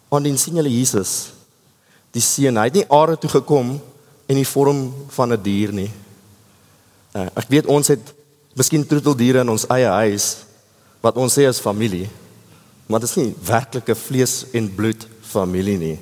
Want 0.09 0.25
dan 0.25 0.37
sien 0.37 0.55
julle 0.55 0.69
Jesus, 0.69 1.33
die 2.13 2.21
seun, 2.21 2.59
hy 2.61 2.67
het 2.69 2.75
nie 2.77 2.85
aarde 2.93 3.17
toe 3.17 3.31
gekom 3.33 3.79
in 4.29 4.37
die 4.37 4.45
vorm 4.45 4.93
van 5.09 5.33
'n 5.33 5.41
dier 5.41 5.73
nie. 5.73 5.89
Uh, 7.17 7.29
ek 7.33 7.49
weet 7.49 7.65
ons 7.65 7.87
het 7.89 8.13
miskien 8.53 8.85
troeteldiere 8.85 9.41
in 9.41 9.49
ons 9.49 9.65
eie 9.73 9.89
huis 9.89 10.45
wat 11.01 11.17
ons 11.17 11.33
sê 11.33 11.49
is 11.49 11.59
familie. 11.59 12.05
Maar 12.87 12.99
dit 12.99 13.09
is 13.09 13.15
nie 13.15 13.35
werklike 13.45 13.95
vlees 13.95 14.45
en 14.51 14.75
bloed 14.75 15.07
familie 15.21 15.77
nie. 15.77 15.99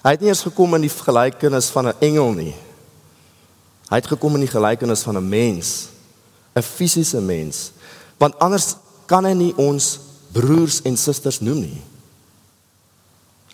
Hy 0.00 0.10
het 0.14 0.22
nie 0.22 0.30
eens 0.30 0.46
gekom 0.46 0.74
in 0.78 0.86
die 0.86 0.92
gelykenis 0.92 1.68
van 1.74 1.88
'n 1.88 2.00
engel 2.00 2.32
nie. 2.32 2.54
Hy 3.90 3.96
het 3.96 4.06
gekom 4.06 4.34
in 4.34 4.46
die 4.46 4.54
gelykenis 4.54 5.02
van 5.02 5.16
'n 5.16 5.28
mens, 5.28 5.88
'n 6.54 6.62
fisiese 6.62 7.20
mens. 7.20 7.72
Want 8.18 8.38
anders 8.38 8.76
kan 9.06 9.24
hy 9.24 9.32
nie 9.32 9.56
ons 9.56 9.98
broers 10.32 10.82
en 10.82 10.96
susters 10.96 11.40
noem 11.40 11.60
nie. 11.60 11.82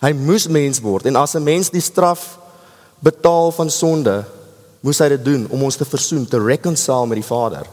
Hy 0.01 0.13
moes 0.13 0.47
mens 0.47 0.79
word 0.79 1.05
en 1.05 1.15
as 1.15 1.33
'n 1.35 1.43
mens 1.43 1.69
die 1.69 1.81
straf 1.81 2.37
betaal 2.99 3.51
van 3.51 3.69
sonde, 3.69 4.25
moes 4.79 4.99
hy 4.99 5.09
dit 5.09 5.25
doen 5.25 5.47
om 5.49 5.63
ons 5.63 5.75
te 5.75 5.85
versoen, 5.85 6.27
te 6.27 6.39
reconcile 6.39 7.07
met 7.07 7.17
die 7.17 7.27
Vader. 7.27 7.65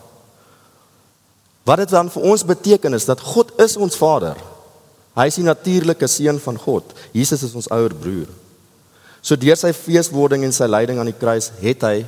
Wat 1.64 1.76
dit 1.76 1.88
dan 1.88 2.11
vir 2.11 2.23
ons 2.23 2.44
beteken 2.44 2.94
is 2.94 3.04
dat 3.04 3.21
God 3.21 3.52
is 3.61 3.76
ons 3.76 3.97
Vader. 3.97 4.37
Hy 5.14 5.28
is 5.30 5.38
die 5.38 5.47
natuurlike 5.47 6.09
seun 6.11 6.40
van 6.42 6.56
God. 6.59 6.90
Jesus 7.14 7.44
is 7.47 7.54
ons 7.54 7.71
ouer 7.71 7.94
broer. 7.94 8.30
So 9.25 9.38
deur 9.40 9.56
sy 9.56 9.71
feeswording 9.76 10.42
en 10.44 10.52
sy 10.52 10.66
lyding 10.68 10.99
aan 11.00 11.09
die 11.09 11.16
kruis 11.16 11.52
het 11.62 11.87
hy 11.87 12.02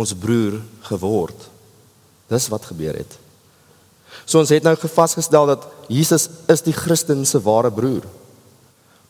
ons 0.00 0.14
broer 0.16 0.60
geword. 0.86 1.48
Dis 2.30 2.48
wat 2.52 2.68
gebeur 2.70 2.96
het. 2.96 3.18
So 4.24 4.38
ons 4.38 4.52
het 4.54 4.64
nou 4.64 4.74
gevasgestel 4.78 5.50
dat 5.50 5.66
Jesus 5.90 6.28
is 6.52 6.62
die 6.64 6.76
Christen 6.76 7.26
se 7.26 7.42
ware 7.42 7.72
broer. 7.74 8.06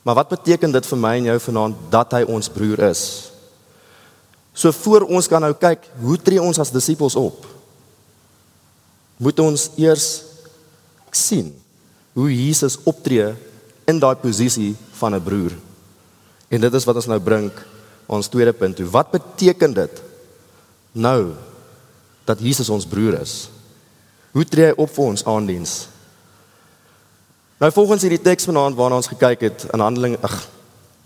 Maar 0.03 0.23
wat 0.23 0.33
beteken 0.33 0.73
dit 0.75 0.89
vir 0.89 0.99
my 0.99 1.15
en 1.21 1.29
jou 1.31 1.39
vanaand 1.45 1.87
dat 1.93 2.17
hy 2.17 2.25
ons 2.27 2.51
broer 2.51 2.89
is? 2.89 3.05
So 4.57 4.73
voor 4.83 5.07
ons 5.07 5.29
kan 5.31 5.45
nou 5.45 5.53
kyk, 5.55 5.85
hoe 6.03 6.19
tree 6.19 6.43
ons 6.43 6.59
as 6.61 6.73
disippels 6.73 7.15
op? 7.21 7.45
Moet 9.23 9.39
ons 9.45 9.69
eers 9.79 10.09
sien 11.13 11.53
hoe 12.13 12.29
Jesus 12.31 12.79
optree 12.85 13.33
in 13.89 13.99
daai 13.99 14.17
posisie 14.17 14.77
van 14.99 15.15
'n 15.15 15.23
broer. 15.23 15.53
En 16.49 16.61
dit 16.61 16.75
is 16.75 16.85
wat 16.85 16.97
ons 16.97 17.07
nou 17.07 17.21
bring 17.21 17.51
ons 18.07 18.29
tweede 18.29 18.53
punt 18.53 18.77
toe. 18.77 18.87
Wat 18.87 19.11
beteken 19.11 19.73
dit 19.73 20.03
nou 20.93 21.33
dat 22.25 22.41
Jesus 22.41 22.69
ons 22.69 22.87
broer 22.87 23.21
is? 23.21 23.49
Hoe 24.33 24.45
tree 24.45 24.67
hy 24.67 24.75
op 24.77 24.91
vir 24.95 25.05
ons 25.05 25.25
aandiens? 25.25 25.89
Nou 27.63 27.73
volgens 27.73 28.03
hierdie 28.03 28.23
teks 28.23 28.45
vanaand 28.45 28.75
waarna 28.75 28.99
ons 28.99 29.07
gekyk 29.07 29.41
het 29.41 29.67
in 29.73 29.81
Handelinge 29.81 30.19
ag 30.21 30.49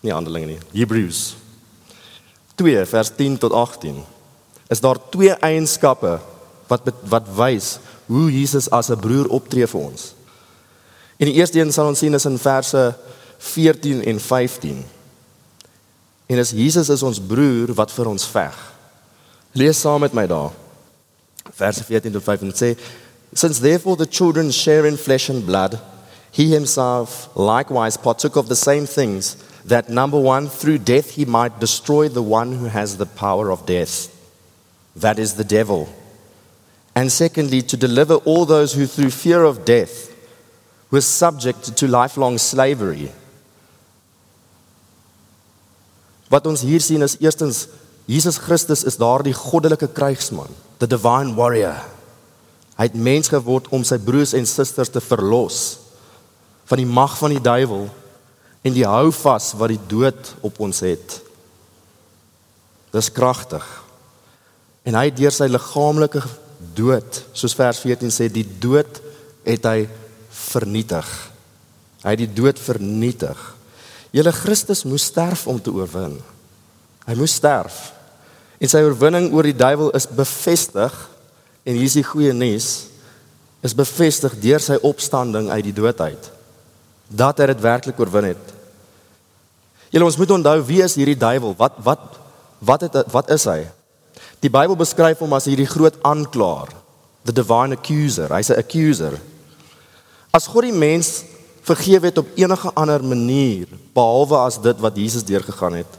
nie 0.00 0.12
Handelinge 0.12 0.46
nie 0.46 0.60
Hebreërs 0.72 1.36
2 2.56 2.84
vers 2.88 3.10
10 3.18 3.36
tot 3.42 3.52
18 3.52 3.98
is 4.72 4.80
daar 4.80 4.96
twee 5.12 5.34
eienskappe 5.44 6.14
wat 6.70 6.88
wat 7.04 7.28
wys 7.36 7.76
hoe 8.08 8.30
Jesus 8.32 8.70
as 8.70 8.88
'n 8.90 8.98
broer 8.98 9.28
optree 9.28 9.66
vir 9.66 9.80
ons. 9.80 10.15
En 11.16 11.30
die 11.30 11.36
eerste 11.38 11.60
een 11.60 11.72
sal 11.72 11.88
ons 11.92 11.98
sien 11.98 12.14
is 12.14 12.28
in 12.28 12.38
verse 12.38 12.82
14 13.38 14.04
en 14.04 14.20
15. 14.20 14.84
En 16.26 16.38
as 16.38 16.50
Jesus 16.50 16.88
is 16.92 17.02
ons 17.02 17.20
broer 17.20 17.72
wat 17.74 17.92
vir 17.92 18.10
ons 18.10 18.28
veg. 18.28 18.56
Lees 19.56 19.80
saam 19.80 20.00
met 20.04 20.14
my 20.16 20.26
daar. 20.26 20.52
Verse 21.56 21.84
14 21.84 22.12
tot 22.12 22.22
15 22.22 22.56
sê 22.56 22.76
since 23.36 23.60
therefore 23.60 23.96
the 23.96 24.06
children 24.06 24.50
share 24.52 24.86
in 24.86 24.96
flesh 24.96 25.28
and 25.28 25.44
blood 25.44 25.76
he 26.36 26.50
himself 26.50 27.34
likewise 27.34 27.96
partook 27.96 28.36
of 28.36 28.48
the 28.50 28.56
same 28.56 28.84
things, 28.84 29.36
that 29.64 29.88
number 29.88 30.20
one, 30.20 30.48
through 30.48 30.76
death 30.76 31.12
he 31.12 31.24
might 31.24 31.58
destroy 31.60 32.10
the 32.10 32.22
one 32.22 32.52
who 32.52 32.66
has 32.66 32.98
the 32.98 33.06
power 33.06 33.50
of 33.50 33.64
death, 33.64 34.12
that 34.94 35.18
is 35.18 35.36
the 35.36 35.44
devil. 35.44 35.88
And 36.94 37.10
secondly, 37.10 37.62
to 37.62 37.76
deliver 37.78 38.16
all 38.16 38.44
those 38.44 38.74
who 38.74 38.84
through 38.84 39.12
fear 39.12 39.44
of 39.44 39.64
death 39.64 40.05
were 40.90 41.02
subject 41.02 41.76
to 41.76 41.86
lifelong 41.86 42.38
slavery. 42.38 43.10
Wat 46.30 46.46
ons 46.46 46.62
hier 46.66 46.82
sien 46.82 47.02
is 47.06 47.18
eerstens 47.22 47.66
Jesus 48.06 48.38
Christus 48.38 48.84
is 48.86 48.98
daardie 49.00 49.34
goddelike 49.34 49.88
krygsman, 49.90 50.50
the 50.78 50.86
divine 50.86 51.34
warrior. 51.34 51.80
Hy 52.78 52.86
het 52.86 52.98
mens 52.98 53.30
geword 53.32 53.66
om 53.74 53.82
sy 53.86 53.98
broers 53.98 54.34
en 54.36 54.46
susters 54.46 54.92
te 54.92 55.02
verlos 55.02 55.78
van 56.66 56.82
die 56.82 56.88
mag 56.88 57.14
van 57.18 57.34
die 57.34 57.42
duiwel 57.42 57.86
en 58.66 58.74
die 58.74 58.86
houvas 58.86 59.52
wat 59.58 59.72
die 59.72 59.82
dood 59.90 60.32
op 60.46 60.58
ons 60.62 60.82
het. 60.86 61.20
Dis 62.94 63.10
kragtig. 63.14 63.64
En 64.86 64.98
hy 64.98 65.08
deur 65.14 65.34
sy 65.34 65.48
liggaamlike 65.50 66.22
dood, 66.78 67.22
soos 67.34 67.54
vers 67.58 67.80
14 67.82 68.12
sê, 68.14 68.28
die 68.30 68.46
dood 68.46 69.00
het 69.46 69.66
hy 69.66 69.86
vernietig. 70.36 71.08
Hy 72.04 72.14
het 72.14 72.22
die 72.22 72.34
dood 72.38 72.60
vernietig. 72.60 73.38
Julle 74.14 74.32
Christus 74.32 74.84
moes 74.84 75.08
sterf 75.10 75.46
om 75.50 75.58
te 75.60 75.72
oorwin. 75.74 76.16
Hy 77.06 77.14
moes 77.18 77.36
sterf. 77.36 77.90
En 78.60 78.70
sy 78.70 78.80
oorwinning 78.84 79.30
oor 79.34 79.48
die 79.48 79.56
duiwel 79.56 79.92
is 79.96 80.08
bevestig 80.08 80.94
en 81.66 81.74
hier 81.74 81.88
is 81.88 81.98
die 81.98 82.06
goeie 82.06 82.32
nuus 82.32 82.86
is 83.66 83.74
bevestig 83.76 84.36
deur 84.40 84.62
sy 84.62 84.76
opstanding 84.86 85.50
uit 85.50 85.64
die 85.66 85.74
dood 85.74 86.00
uit 86.00 86.32
dat 87.06 87.38
hy 87.38 87.46
dit 87.52 87.60
werklik 87.62 88.00
oorwin 88.02 88.32
het. 88.32 88.52
Julle 89.94 90.08
ons 90.08 90.18
moet 90.18 90.32
onthou 90.34 90.56
wie 90.66 90.80
is 90.82 90.96
hierdie 90.98 91.18
duiwel? 91.18 91.54
Wat 91.58 91.78
wat 91.86 92.02
wat 92.66 92.86
het 92.86 93.12
wat 93.12 93.30
is 93.30 93.44
hy? 93.46 93.60
Die 94.42 94.50
Bybel 94.50 94.76
beskryf 94.78 95.20
hom 95.22 95.36
as 95.36 95.46
hierdie 95.46 95.68
groot 95.68 95.96
aanklaer, 96.04 96.72
the 97.24 97.32
divine 97.32 97.76
accuser. 97.76 98.32
Hy's 98.32 98.50
'n 98.50 98.58
accuser. 98.58 99.20
As 100.36 100.48
God 100.50 100.68
die 100.68 100.76
mens 100.76 101.22
vergewe 101.66 102.10
het 102.10 102.18
op 102.20 102.34
enige 102.38 102.72
ander 102.78 103.02
manier 103.02 103.70
behalwe 103.96 104.38
as 104.44 104.60
dit 104.62 104.82
wat 104.84 104.98
Jesus 105.00 105.24
deurgegaan 105.26 105.80
het. 105.80 105.92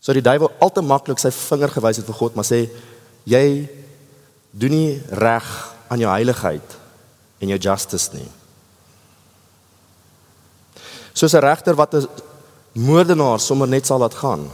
So 0.00 0.14
die 0.14 0.24
duiwel 0.24 0.52
al 0.62 0.70
te 0.72 0.84
maklik 0.84 1.20
sy 1.20 1.32
vinger 1.34 1.72
gewys 1.74 1.98
het 2.00 2.06
vir 2.08 2.18
God, 2.20 2.36
maar 2.38 2.46
sê 2.46 2.64
jy 3.28 3.46
doen 4.50 4.72
nie 4.72 5.00
reg 5.22 5.48
aan 5.92 6.00
jou 6.02 6.12
heiligheid 6.12 6.78
en 7.42 7.52
jou 7.52 7.58
justice 7.58 8.14
nie 8.14 8.28
soos 11.12 11.34
'n 11.34 11.44
regter 11.44 11.74
wat 11.74 11.94
'n 11.94 12.08
moordenaar 12.72 13.40
sommer 13.40 13.68
net 13.68 13.86
sal 13.86 13.98
laat 13.98 14.14
gaan. 14.14 14.50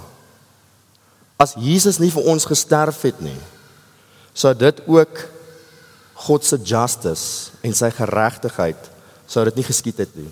As 1.37 1.55
Jesus 1.57 1.99
nie 1.99 2.11
vir 2.11 2.23
ons 2.23 2.45
gesterf 2.45 3.03
het 3.03 3.21
nie, 3.21 3.41
sou 4.33 4.55
dit 4.55 4.81
ook 4.87 5.29
God 6.27 6.45
se 6.45 6.59
justice 6.65 7.53
en 7.63 7.75
sy 7.77 7.91
geregtigheid 7.95 8.91
sou 9.29 9.45
dit 9.47 9.61
nie 9.61 9.67
geskied 9.67 10.01
het 10.03 10.15
nie. 10.19 10.31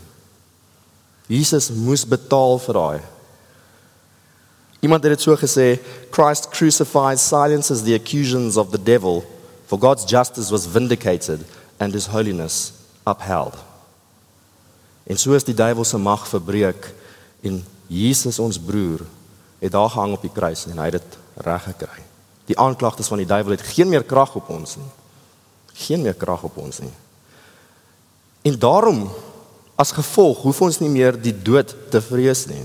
Jesus 1.31 1.71
moes 1.75 2.05
betaal 2.07 2.59
vir 2.62 2.78
daai. 2.78 3.00
Iemand 4.85 5.05
het 5.05 5.16
dit 5.16 5.25
so 5.25 5.35
gesê, 5.38 5.76
Christ 6.14 6.50
crucified 6.55 7.21
silences 7.21 7.83
the 7.83 7.95
accusations 7.95 8.57
of 8.57 8.71
the 8.71 8.83
devil, 8.83 9.25
for 9.66 9.78
God's 9.78 10.05
justice 10.05 10.50
was 10.50 10.66
vindicated 10.66 11.45
and 11.78 11.93
his 11.93 12.07
holiness 12.07 12.73
upheld. 13.07 13.57
En 15.07 15.19
so 15.19 15.35
is 15.35 15.47
die 15.47 15.55
duiwel 15.55 15.85
se 15.85 15.99
mag 15.99 16.26
verbreek 16.28 16.90
en 17.47 17.62
Jesus 17.87 18.38
ons 18.43 18.59
broer 18.59 19.05
het 19.62 19.73
daar 19.73 19.90
gehang 19.90 20.14
op 20.16 20.23
die 20.23 20.35
kruis 20.35 20.66
en 20.66 20.78
hy 20.78 20.90
het 20.90 20.99
dit 20.99 21.19
reg 21.47 21.62
gekry. 21.71 22.02
Die 22.47 22.59
aanklagtes 22.59 23.11
van 23.11 23.23
die 23.23 23.28
duiwel 23.28 23.55
het 23.55 23.66
geen 23.75 23.90
meer 23.90 24.07
krag 24.07 24.35
op 24.38 24.50
ons 24.50 24.76
nie. 24.78 24.90
Geen 25.76 26.02
meer 26.02 26.16
krag 26.16 26.47
op 26.49 26.56
ons 26.62 26.80
nie. 26.80 26.92
En 28.47 28.56
daarom 28.59 29.06
as 29.76 29.92
gevolg 29.92 30.40
hoef 30.47 30.62
ons 30.64 30.78
nie 30.80 30.90
meer 30.90 31.18
die 31.21 31.35
dood 31.35 31.75
te 31.92 32.00
vrees 32.00 32.47
nie. 32.49 32.62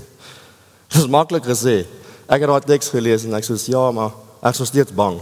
Dit 0.88 1.02
is 1.02 1.10
maklik 1.10 1.44
gesê. 1.44 1.82
Ek 2.24 2.40
het 2.40 2.48
daai 2.48 2.68
teks 2.72 2.88
gelees 2.92 3.26
en 3.26 3.36
ek 3.36 3.44
sê 3.44 3.56
ja, 3.72 3.84
maar 3.92 4.14
ek 4.40 4.56
is 4.56 4.70
steeds 4.70 4.94
bang. 4.96 5.18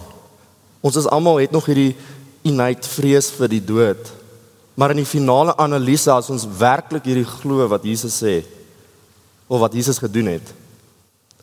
Ons 0.80 1.00
is 1.00 1.08
almal 1.10 1.42
het 1.42 1.52
nog 1.52 1.66
hierdie 1.68 1.96
innate 2.46 2.88
vrees 2.88 3.30
vir 3.34 3.50
die 3.52 3.64
dood. 3.64 4.00
Maar 4.78 4.94
in 4.94 5.02
die 5.02 5.08
finale 5.08 5.56
analise 5.60 6.12
as 6.14 6.30
ons 6.32 6.46
werklik 6.60 7.08
hierdie 7.10 7.28
glo 7.28 7.66
wat 7.68 7.84
Jesus 7.84 8.16
sê 8.22 8.40
of 9.50 9.58
wat 9.60 9.74
Jesus 9.74 9.98
gedoen 9.98 10.30
het, 10.36 10.52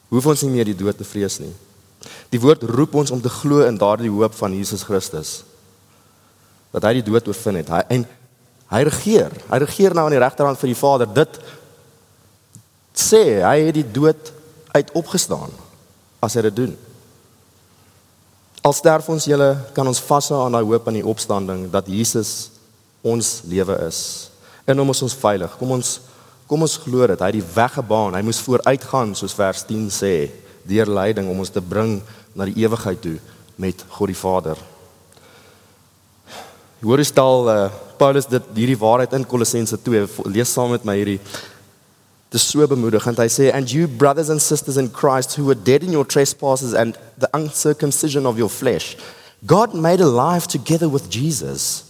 hoef 0.07 0.29
ons 0.31 0.45
nie 0.45 0.53
meer 0.53 0.69
die 0.69 0.77
dood 0.77 0.95
te 0.97 1.05
vrees 1.05 1.41
nie. 1.43 1.51
Die 2.31 2.39
woord 2.39 2.63
roep 2.71 2.95
ons 2.95 3.11
om 3.11 3.19
te 3.21 3.31
glo 3.31 3.65
in 3.67 3.77
daardie 3.77 4.11
hoop 4.11 4.35
van 4.39 4.55
Jesus 4.55 4.85
Christus. 4.87 5.41
Dat 6.75 6.87
hy 6.89 6.97
die 6.99 7.07
dood 7.07 7.27
oorwin 7.27 7.61
het. 7.61 7.71
Hy 7.73 7.83
en 7.95 8.07
Hy 8.67 8.83
regeer. 8.87 9.31
Hy 9.47 9.59
regeer 9.63 9.95
nou 9.95 10.07
aan 10.07 10.15
die 10.15 10.23
regterhand 10.23 10.59
van 10.59 10.71
die 10.71 10.77
Vader. 10.77 11.07
Dit 11.15 11.39
sê 12.97 13.39
hy 13.45 13.55
het 13.69 13.77
die 13.77 13.87
dood 13.95 14.33
uit 14.75 14.91
opgestaan 14.97 15.53
as 16.23 16.35
hy 16.35 16.43
dit 16.49 16.57
doen. 16.63 16.73
Al 18.67 18.75
sterf 18.75 19.07
ons 19.13 19.27
julle 19.29 19.53
kan 19.75 19.87
ons 19.87 20.01
vashou 20.03 20.41
aan 20.43 20.57
daai 20.57 20.67
hoop 20.67 20.89
aan 20.89 20.99
die 20.99 21.07
opstanding 21.07 21.67
dat 21.71 21.87
Jesus 21.87 22.49
ons 23.05 23.45
lewe 23.47 23.77
is. 23.85 24.01
En 24.67 24.81
hom 24.81 24.91
is 24.91 25.05
ons 25.05 25.15
veilig. 25.15 25.55
Kom 25.61 25.71
ons 25.77 25.97
kom 26.47 26.63
ons 26.63 26.77
glo 26.79 27.03
dit. 27.07 27.19
Hy 27.19 27.31
die 27.35 27.47
weg 27.55 27.73
gebaan. 27.75 28.15
Hy 28.15 28.23
moes 28.23 28.39
vooruitgaan 28.43 29.13
soos 29.19 29.35
vers 29.35 29.65
10 29.67 29.89
sê, 29.91 30.13
deur 30.67 30.87
lyding 30.87 31.27
om 31.27 31.43
ons 31.43 31.51
te 31.51 31.63
bring 31.63 31.97
na 32.35 32.47
die 32.47 32.63
ewigheid 32.63 33.01
toe 33.03 33.17
met 33.59 33.83
God 33.95 34.11
die 34.11 34.19
Vader. 34.19 34.59
Hoor 36.81 37.01
eens 37.01 37.09
stel 37.09 37.49
uh, 37.49 37.69
Paulus 37.97 38.27
dit 38.29 38.49
hierdie 38.53 38.77
waarheid 38.77 39.13
in 39.17 39.25
Kolossense 39.25 39.77
2 39.81 40.29
lees 40.29 40.51
saam 40.53 40.73
met 40.75 40.85
my 40.85 40.97
hierdie 40.99 41.21
Dis 42.27 42.43
so 42.43 42.65
bemoedigend. 42.67 43.21
Hy 43.23 43.29
sê 43.31 43.45
and 43.55 43.71
you 43.71 43.87
brothers 43.87 44.27
and 44.29 44.41
sisters 44.43 44.75
in 44.75 44.89
Christ 44.91 45.37
who 45.37 45.45
were 45.47 45.55
dead 45.55 45.85
in 45.87 45.95
your 45.95 46.03
trespasses 46.03 46.73
and 46.75 46.99
the 47.17 47.29
uncircumcision 47.33 48.27
of 48.27 48.37
your 48.37 48.49
flesh 48.51 48.97
God 49.45 49.73
made 49.73 50.01
alive 50.01 50.45
together 50.45 50.89
with 50.89 51.09
Jesus 51.09 51.87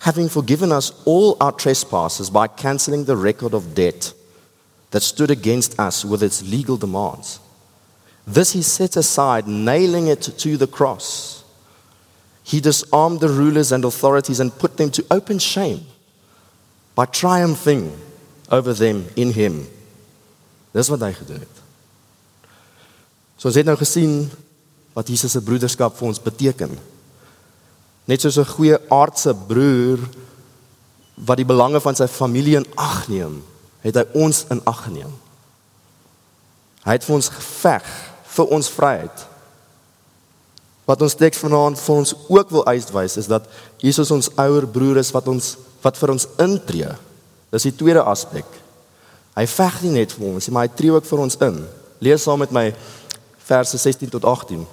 having 0.00 0.28
forgiven 0.28 0.72
us 0.72 0.92
all 1.04 1.36
our 1.40 1.52
trespasses 1.52 2.30
by 2.30 2.46
canceling 2.48 3.04
the 3.04 3.16
record 3.16 3.54
of 3.54 3.74
debt 3.74 4.12
that 4.90 5.02
stood 5.02 5.30
against 5.30 5.78
us 5.78 6.04
with 6.04 6.22
its 6.22 6.42
legal 6.42 6.76
demands. 6.76 7.38
This 8.26 8.52
he 8.52 8.62
set 8.62 8.96
aside, 8.96 9.46
nailing 9.46 10.08
it 10.08 10.22
to 10.22 10.56
the 10.56 10.66
cross. 10.66 11.39
He 12.50 12.58
disarmed 12.58 13.20
the 13.20 13.28
rulers 13.28 13.70
and 13.70 13.84
authorities 13.84 14.40
and 14.40 14.50
put 14.58 14.76
them 14.76 14.90
to 14.90 15.04
open 15.10 15.38
shame 15.38 15.86
by 16.96 17.06
triumphing 17.06 17.96
over 18.50 18.74
them 18.74 19.06
in 19.14 19.30
him. 19.30 19.68
Dis 20.74 20.90
wat 20.90 21.04
hy 21.06 21.12
gedoen 21.14 21.44
het. 21.44 21.60
So 23.38 23.48
ons 23.48 23.58
het 23.60 23.68
nou 23.68 23.76
gesien 23.78 24.24
wat 24.98 25.08
Jesus 25.08 25.36
se 25.36 25.44
broederskap 25.46 25.94
vir 25.94 26.10
ons 26.10 26.22
beteken. 26.22 26.74
Net 28.10 28.20
soos 28.20 28.38
'n 28.42 28.50
goeie 28.50 28.78
aardse 28.90 29.30
broer 29.34 30.02
wat 31.14 31.38
die 31.38 31.46
belange 31.46 31.80
van 31.80 31.94
sy 31.94 32.06
familie 32.06 32.56
in 32.56 32.66
ag 32.74 33.08
neem, 33.08 33.44
het 33.80 33.94
hy 33.94 34.04
ons 34.12 34.44
in 34.50 34.60
ag 34.64 34.84
geneem. 34.84 35.12
Hy 36.82 36.92
het 36.92 37.04
vir 37.04 37.14
ons 37.14 37.28
geveg 37.28 37.86
vir 38.24 38.46
ons 38.46 38.68
vryheid. 38.68 39.26
Wat 40.86 41.02
ons 41.02 41.14
teks 41.14 41.38
vanaand 41.38 41.78
vir 41.78 41.96
ons 41.96 42.14
ook 42.28 42.50
wil 42.50 42.64
uitwys 42.66 43.16
is 43.16 43.28
dat 43.30 43.46
Jesus 43.78 44.10
ons 44.10 44.30
ouer 44.36 44.66
broer 44.66 44.98
is 45.02 45.12
wat 45.14 45.28
ons 45.28 45.56
wat 45.80 45.96
vir 45.96 46.10
ons 46.12 46.26
intree. 46.38 46.88
Dis 47.50 47.64
die 47.68 47.76
tweede 47.76 48.02
aspek. 48.04 48.46
Hy 49.36 49.46
veg 49.48 49.82
nie 49.82 49.92
net 50.00 50.12
vir 50.12 50.26
ons, 50.28 50.48
maar 50.52 50.66
hy 50.66 50.74
tree 50.76 50.92
ook 50.92 51.06
vir 51.08 51.22
ons 51.24 51.38
in. 51.46 51.62
Lees 52.04 52.22
saam 52.22 52.42
met 52.42 52.52
my 52.52 52.66
verse 53.48 53.78
16 53.78 54.10
tot 54.12 54.26
18. 54.28 54.66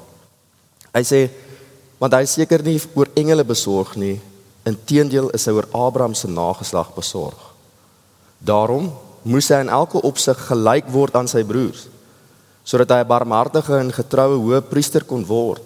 Hy 0.94 1.04
sê 1.08 1.22
want 2.02 2.14
hy 2.14 2.26
seker 2.30 2.62
nie 2.66 2.78
oor 2.98 3.10
engele 3.18 3.46
besorg 3.48 3.96
nie 3.98 4.18
inteendeel 4.68 5.32
is 5.36 5.48
hy 5.48 5.56
oor 5.58 5.68
Abraham 5.76 6.16
se 6.18 6.30
nageslag 6.30 6.92
besorg 6.96 7.40
daarom 8.50 8.92
moes 9.28 9.50
hy 9.52 9.64
in 9.66 9.74
elke 9.74 10.02
opsig 10.06 10.40
gelyk 10.50 10.90
word 10.94 11.18
aan 11.18 11.30
sy 11.32 11.44
broers 11.48 11.88
sodat 12.68 12.94
hy 12.94 13.00
'n 13.02 13.10
barmhartige 13.10 13.80
en 13.80 13.92
getroue 14.00 14.38
hoëpriester 14.44 15.08
kon 15.10 15.26
word 15.26 15.64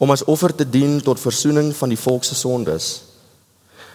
om 0.00 0.10
as 0.10 0.24
offer 0.24 0.54
te 0.56 0.64
dien 0.64 0.98
tot 1.04 1.20
verzoening 1.20 1.70
van 1.76 1.92
die 1.92 2.00
volk 2.00 2.24
se 2.24 2.38
sondes 2.38 2.90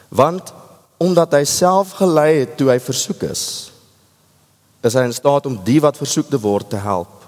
want 0.10 0.54
omdat 1.02 1.34
hy 1.34 1.44
self 1.50 1.98
gelei 2.00 2.32
het 2.46 2.58
toe 2.58 2.70
hy 2.72 2.80
versoek 2.80 3.28
is 3.32 3.46
is 4.86 4.94
hy 4.94 5.08
in 5.10 5.18
staat 5.18 5.50
om 5.50 5.58
die 5.66 5.82
wat 5.82 5.98
versoek 5.98 6.30
te 6.30 6.42
word 6.42 6.70
te 6.70 6.82
help 6.82 7.26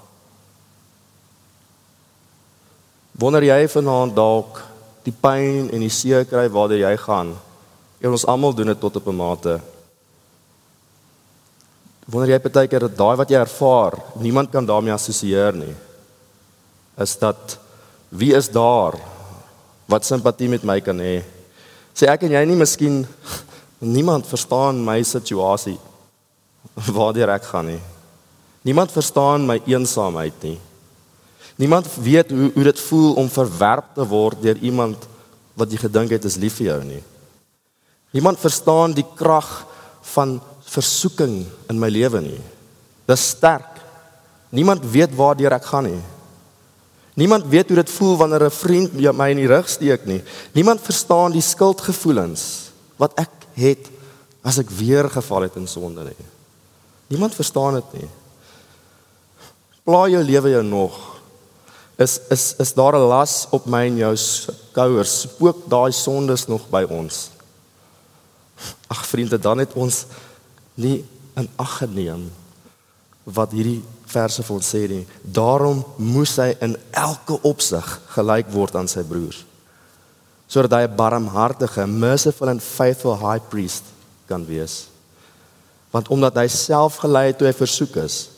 Wonder 3.18 3.42
jy 3.42 3.64
vanaand 3.66 4.14
dalk 4.14 4.60
die 5.02 5.14
pyn 5.14 5.72
en 5.74 5.82
die 5.82 5.90
seer 5.90 6.22
kry 6.28 6.44
waartoe 6.54 6.78
jy 6.84 6.92
gaan? 7.02 7.32
En 7.98 8.14
ons 8.14 8.26
almal 8.30 8.54
doen 8.54 8.70
dit 8.70 8.78
tot 8.78 8.94
op 9.00 9.08
'n 9.10 9.16
mate. 9.16 9.60
Wonder 12.06 12.30
jy 12.30 12.38
partykeer 12.38 12.86
dat 12.86 12.96
daai 12.96 13.16
wat 13.16 13.30
jy 13.30 13.40
ervaar, 13.40 13.98
niemand 14.14 14.50
kan 14.50 14.66
daarmee 14.66 14.94
assosieer 14.94 15.52
nie. 15.52 15.74
Is 16.96 17.18
dat 17.18 17.58
wie 18.08 18.34
is 18.36 18.48
daar 18.48 18.96
wat 19.88 20.04
simpatie 20.04 20.48
met 20.48 20.64
my 20.64 20.80
kan 20.84 20.98
hê? 21.00 21.20
Sê 21.96 22.08
ek 22.08 22.26
en 22.28 22.34
jy 22.36 22.44
nie 22.46 22.58
miskien 22.58 23.02
niemand 23.80 24.26
verstaan 24.28 24.80
my 24.84 25.00
situasie 25.06 25.78
waartoe 26.96 27.28
ek 27.32 27.46
gaan 27.50 27.72
nie. 27.72 27.80
Niemand 28.66 28.92
verstaan 28.92 29.46
my 29.48 29.58
eensaamheid 29.66 30.34
nie. 30.44 30.58
Niemand 31.58 31.88
weet 31.98 32.30
hoe 32.30 32.50
hoe 32.54 32.66
dit 32.68 32.80
voel 32.88 33.14
om 33.18 33.30
verwerp 33.30 33.94
te 33.94 34.06
word 34.06 34.42
deur 34.42 34.58
iemand 34.62 35.08
wat 35.58 35.72
jy 35.72 35.80
gedink 35.82 36.12
het 36.14 36.26
is 36.28 36.38
lief 36.38 36.60
vir 36.60 36.70
jou 36.72 36.82
nie. 36.86 37.02
Niemand 38.14 38.38
verstaan 38.40 38.94
die 38.94 39.06
krag 39.18 39.48
van 40.14 40.38
versoeking 40.68 41.42
in 41.68 41.80
my 41.80 41.90
lewe 41.90 42.20
nie. 42.22 42.40
Dis 43.08 43.30
sterk. 43.34 43.80
Niemand 44.54 44.84
weet 44.86 45.16
waartoe 45.16 45.50
ek 45.52 45.66
gaan 45.72 45.90
nie. 45.90 46.00
Niemand 47.18 47.48
weet 47.50 47.72
hoe 47.72 47.80
dit 47.80 47.90
voel 47.90 48.16
wanneer 48.16 48.46
'n 48.46 48.50
vriend 48.50 48.92
my 48.94 49.30
in 49.30 49.42
die 49.42 49.50
rug 49.50 49.68
steek 49.68 50.06
nie. 50.06 50.22
Niemand 50.52 50.80
verstaan 50.80 51.32
die 51.32 51.42
skuldgevoelens 51.42 52.70
wat 52.96 53.12
ek 53.18 53.30
het 53.54 53.90
as 54.42 54.58
ek 54.58 54.70
weer 54.70 55.10
geval 55.10 55.42
het 55.42 55.56
in 55.56 55.66
sonde 55.66 56.04
nie. 56.04 56.26
Niemand 57.06 57.34
verstaan 57.34 57.74
dit 57.74 57.92
nie. 57.92 58.08
Pla 59.82 60.08
jou 60.08 60.22
lewe 60.22 60.50
jou 60.50 60.62
nog 60.62 61.18
is 61.98 62.20
is 62.30 62.54
is 62.58 62.72
daar 62.74 62.94
'n 62.94 63.08
las 63.08 63.46
op 63.50 63.66
my 63.66 63.86
en 63.86 63.96
jou 63.96 64.16
skouers 64.16 65.20
spook 65.20 65.68
daai 65.68 65.92
sondes 65.92 66.46
nog 66.46 66.68
by 66.70 66.82
ons 66.88 67.30
ag 68.86 69.06
vriende 69.06 69.38
dan 69.38 69.58
het 69.58 69.72
ons 69.72 70.06
nie 70.74 71.04
in 71.36 71.48
ag 71.56 71.78
geneem 71.78 72.30
wat 73.24 73.50
hierdie 73.50 73.82
verse 74.08 74.42
vir 74.42 74.56
ons 74.56 74.70
sê 74.74 74.84
nie 74.90 75.04
daarom 75.22 75.82
moes 75.98 76.36
hy 76.40 76.50
in 76.64 76.76
elke 76.92 77.38
opsig 77.48 77.86
gelyk 78.14 78.50
word 78.54 78.76
aan 78.80 78.90
sy 78.90 79.04
broers 79.06 79.44
sodat 80.48 80.78
hy 80.78 80.82
'n 80.86 80.96
barmhartige 80.96 81.86
merciful 81.86 82.48
and 82.48 82.62
faithful 82.62 83.16
high 83.16 83.42
priest 83.50 83.84
kan 84.28 84.46
wees 84.46 84.88
want 85.92 86.08
omdat 86.08 86.36
hy 86.36 86.48
self 86.48 87.00
gelei 87.04 87.28
het 87.28 87.38
toe 87.38 87.48
hy 87.48 87.56
versoek 87.56 87.96
is 88.04 88.28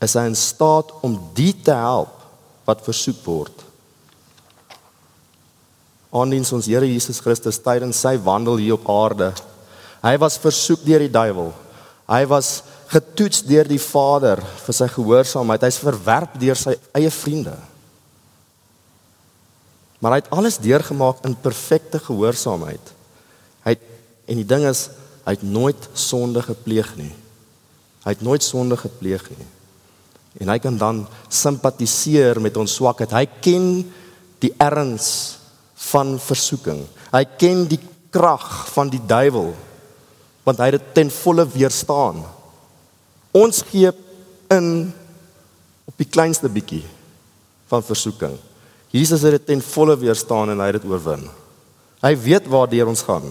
is 0.00 0.16
hy 0.16 0.24
in 0.30 0.36
staat 0.38 0.92
om 1.04 1.18
die 1.36 1.52
te 1.52 1.74
help 1.76 2.16
wat 2.68 2.84
versoek 2.86 3.20
word. 3.26 3.66
Aandiens 6.10 6.52
ons 6.56 6.66
Here 6.66 6.88
Jesus 6.88 7.20
Christus 7.22 7.60
tydens 7.62 8.00
sy 8.02 8.16
wandel 8.24 8.58
hier 8.62 8.78
op 8.78 8.88
aarde. 8.90 9.30
Hy 10.02 10.16
was 10.22 10.40
versoek 10.40 10.82
deur 10.86 11.04
die 11.04 11.12
duiwel. 11.12 11.52
Hy 12.10 12.24
was 12.30 12.62
getoets 12.90 13.44
deur 13.46 13.68
die 13.70 13.80
Vader 13.82 14.42
vir 14.64 14.76
sy 14.76 14.88
gehoorsaamheid. 14.90 15.66
Hy's 15.68 15.80
verwerp 15.82 16.34
deur 16.42 16.58
sy 16.58 16.74
eie 16.98 17.10
vriende. 17.14 17.54
Maar 20.00 20.16
hy 20.16 20.22
het 20.22 20.32
alles 20.34 20.58
deurgemaak 20.62 21.22
in 21.28 21.36
perfekte 21.38 22.00
gehoorsaamheid. 22.02 22.92
Hy 23.66 23.76
het, 23.76 23.84
en 24.30 24.40
die 24.40 24.48
ding 24.48 24.64
is 24.68 24.88
hy 25.26 25.36
het 25.36 25.44
nooit 25.44 25.88
sonde 25.94 26.42
gepleeg 26.42 26.94
nie. 26.98 27.12
Hy 28.06 28.14
het 28.16 28.24
nooit 28.24 28.42
sonde 28.42 28.78
gepleeg 28.80 29.26
nie. 29.36 29.48
En 30.40 30.50
hy 30.50 30.56
kan 30.62 30.78
dan 30.80 31.02
simpatiseer 31.28 32.40
met 32.42 32.56
ons 32.58 32.74
swakheid. 32.80 33.12
Hy 33.12 33.26
ken 33.44 33.66
die 34.40 34.52
erns 34.62 35.10
van 35.90 36.16
versoeking. 36.22 36.84
Hy 37.12 37.24
ken 37.38 37.66
die 37.68 37.80
krag 38.10 38.46
van 38.74 38.90
die 38.90 39.02
duiwel 39.06 39.52
want 40.40 40.58
hy 40.58 40.70
het 40.70 40.80
dit 40.80 40.94
ten 40.96 41.10
volle 41.12 41.44
weerstaan. 41.52 42.22
Ons 43.36 43.62
gee 43.70 43.90
in 44.50 44.70
op 45.86 45.94
die 46.00 46.08
kleinste 46.08 46.50
bietjie 46.50 46.82
van 47.70 47.84
versoeking. 47.86 48.34
Jesus 48.90 49.22
het 49.22 49.38
dit 49.38 49.46
ten 49.52 49.62
volle 49.62 49.94
weerstaan 49.98 50.50
en 50.50 50.58
hy 50.58 50.72
het 50.72 50.80
dit 50.80 50.90
oorwin. 50.90 51.22
Hy 52.02 52.14
weet 52.18 52.48
waartoe 52.50 52.86
ons 52.90 53.04
gaan. 53.06 53.28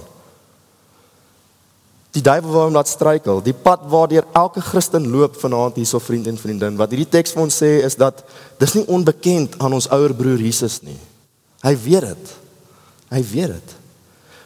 Die 2.16 2.24
duiwel 2.26 2.50
wou 2.50 2.64
hom 2.66 2.78
laat 2.78 2.90
struikel. 2.90 3.42
Die 3.46 3.54
pad 3.54 3.84
waardeur 3.92 4.26
elke 4.38 4.64
Christen 4.66 5.10
loop 5.12 5.36
vanaand 5.42 5.78
hierso 5.78 6.00
vriend 6.02 6.30
en 6.32 6.40
vriendin. 6.42 6.78
Wat 6.80 6.94
hierdie 6.94 7.10
teks 7.10 7.36
vir 7.36 7.44
ons 7.44 7.60
sê 7.62 7.74
is 7.86 8.00
dat 8.00 8.24
dis 8.62 8.78
nie 8.80 8.86
onbekend 8.90 9.60
aan 9.62 9.76
ons 9.78 9.90
ouer 9.94 10.16
broer 10.18 10.42
Jesus 10.42 10.80
nie. 10.86 10.98
Hy 11.62 11.76
weet 11.84 12.08
dit. 12.14 12.32
Hy 13.12 13.22
weet 13.34 13.54
dit. 13.58 13.76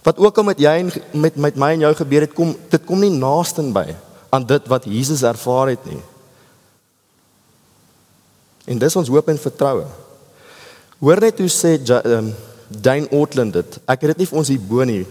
Wat 0.03 0.19
ook 0.19 0.41
al 0.41 0.49
met 0.49 0.59
jy 0.59 0.73
en 0.81 0.91
met 1.21 1.37
met 1.39 1.59
my 1.59 1.71
en 1.77 1.85
jou 1.85 1.93
gebeur 2.01 2.25
het, 2.25 2.33
kom 2.35 2.51
dit 2.73 2.83
kom 2.89 2.99
nie 2.99 3.13
naaste 3.13 3.63
by 3.75 3.93
aan 4.33 4.45
dit 4.49 4.69
wat 4.71 4.87
Jesus 4.89 5.21
ervaar 5.21 5.75
het 5.75 5.85
nie. 5.85 6.01
En 8.65 8.79
dis 8.79 8.95
ons 8.97 9.11
hoop 9.11 9.29
en 9.29 9.39
vertroue. 9.39 9.85
Hoor 11.03 11.21
net 11.21 11.41
hoe 11.43 11.51
sê 11.51 11.75
um, 12.15 12.31
Dane 12.67 13.09
Ortland 13.11 13.53
dit. 13.53 13.79
Ek 13.85 14.05
het 14.05 14.13
dit 14.13 14.23
nie 14.23 14.29
vir 14.29 14.39
ons 14.39 14.49
hier 14.49 14.67
bo 14.69 14.85
nie. 14.87 15.03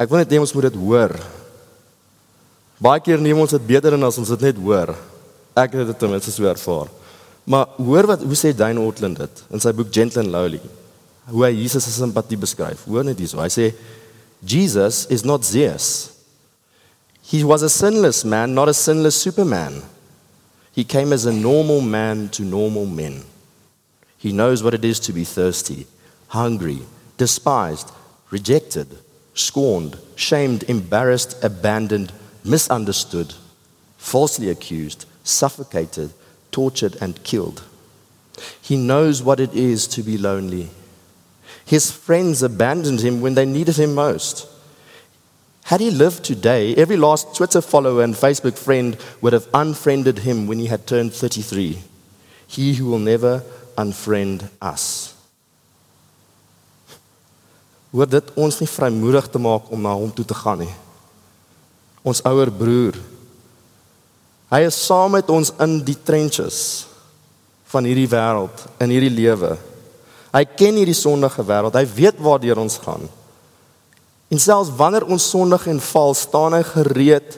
Ek 0.00 0.10
wil 0.10 0.22
net 0.22 0.32
hê 0.32 0.40
ons 0.42 0.54
moet 0.56 0.70
dit 0.70 0.78
hoor. 0.80 1.14
Baie 2.82 3.02
keer 3.04 3.20
neem 3.22 3.38
ons 3.38 3.52
dit 3.54 3.66
beter 3.68 3.94
dan 3.94 4.08
as 4.08 4.18
ons 4.18 4.32
dit 4.34 4.46
net 4.48 4.58
hoor. 4.58 4.94
Ek 5.54 5.76
het 5.76 5.92
dit 5.92 6.00
ten 6.00 6.10
minste 6.10 6.32
so 6.34 6.48
ervaar. 6.50 6.90
Maar 7.44 7.76
hoor 7.76 8.08
wat 8.14 8.24
hoe 8.24 8.38
sê 8.38 8.54
Dane 8.56 8.80
Ortland 8.80 9.20
dit 9.20 9.44
in 9.52 9.62
sy 9.62 9.74
boek 9.76 9.92
Gentle 9.94 10.24
and 10.24 10.32
Lowly. 10.32 10.62
Hoe 11.30 11.44
hy 11.46 11.52
Jesus 11.60 11.84
se 11.86 11.92
simpatie 11.92 12.40
beskryf. 12.40 12.82
Hoor 12.88 13.04
net 13.06 13.20
hierso. 13.20 13.38
Hy 13.44 13.52
sê 13.52 13.70
Jesus 14.44 15.04
is 15.12 15.22
not 15.24 15.44
Zeus. 15.46 16.13
He 17.26 17.42
was 17.42 17.62
a 17.62 17.70
sinless 17.70 18.24
man, 18.24 18.54
not 18.54 18.68
a 18.68 18.74
sinless 18.74 19.20
superman. 19.20 19.82
He 20.72 20.84
came 20.84 21.12
as 21.12 21.24
a 21.24 21.32
normal 21.32 21.80
man 21.80 22.28
to 22.30 22.42
normal 22.42 22.84
men. 22.84 23.24
He 24.18 24.30
knows 24.30 24.62
what 24.62 24.74
it 24.74 24.84
is 24.84 25.00
to 25.00 25.12
be 25.12 25.24
thirsty, 25.24 25.86
hungry, 26.28 26.80
despised, 27.16 27.90
rejected, 28.30 28.88
scorned, 29.32 29.98
shamed, 30.16 30.64
embarrassed, 30.64 31.42
abandoned, 31.42 32.12
misunderstood, 32.44 33.34
falsely 33.96 34.50
accused, 34.50 35.06
suffocated, 35.22 36.12
tortured, 36.50 36.96
and 37.00 37.22
killed. 37.24 37.64
He 38.60 38.76
knows 38.76 39.22
what 39.22 39.40
it 39.40 39.54
is 39.54 39.86
to 39.88 40.02
be 40.02 40.18
lonely. 40.18 40.68
His 41.64 41.90
friends 41.90 42.42
abandoned 42.42 43.00
him 43.00 43.22
when 43.22 43.34
they 43.34 43.46
needed 43.46 43.76
him 43.76 43.94
most. 43.94 44.46
Had 45.64 45.80
he 45.80 45.90
lived 45.90 46.24
today, 46.24 46.74
every 46.76 46.96
last 46.96 47.34
Twitter 47.34 47.62
follower 47.62 48.02
and 48.02 48.14
Facebook 48.14 48.58
friend 48.58 48.98
would 49.22 49.32
have 49.32 49.48
unfriended 49.54 50.18
him 50.18 50.46
when 50.46 50.58
he 50.58 50.66
had 50.66 50.86
turned 50.86 51.14
33. 51.14 51.78
He 52.46 52.74
who 52.74 52.86
will 52.86 52.98
never 52.98 53.42
unfriend 53.76 54.50
us. 54.60 55.14
Hoor 57.94 58.10
dit 58.10 58.30
ons 58.36 58.56
nie 58.60 58.68
vrymoedig 58.68 59.30
te 59.30 59.40
maak 59.40 59.70
om 59.72 59.80
na 59.80 59.94
hom 59.94 60.10
toe 60.12 60.26
te 60.26 60.36
gaan 60.36 60.64
nie. 60.66 60.72
Ons 62.04 62.20
ouer 62.28 62.50
broer. 62.52 62.98
Hy 64.50 64.64
is 64.66 64.76
saam 64.84 65.14
met 65.16 65.30
ons 65.32 65.52
in 65.64 65.78
die 65.86 65.96
trenches 65.96 66.58
van 67.72 67.86
hierdie 67.88 68.10
wêreld, 68.10 68.66
in 68.82 68.92
hierdie 68.92 69.14
lewe. 69.14 69.54
Hy 70.34 70.42
ken 70.58 70.76
hierdie 70.76 70.98
sondige 70.98 71.46
wêreld. 71.46 71.78
Hy 71.78 71.86
weet 71.96 72.20
waartoe 72.20 72.58
ons 72.60 72.76
gaan. 72.82 73.08
En 74.34 74.40
selfs 74.42 74.72
wanneer 74.74 75.04
ons 75.06 75.28
sondig 75.30 75.68
en 75.70 75.78
val, 75.78 76.14
staan 76.18 76.56
hy 76.56 76.62
gereed 76.66 77.36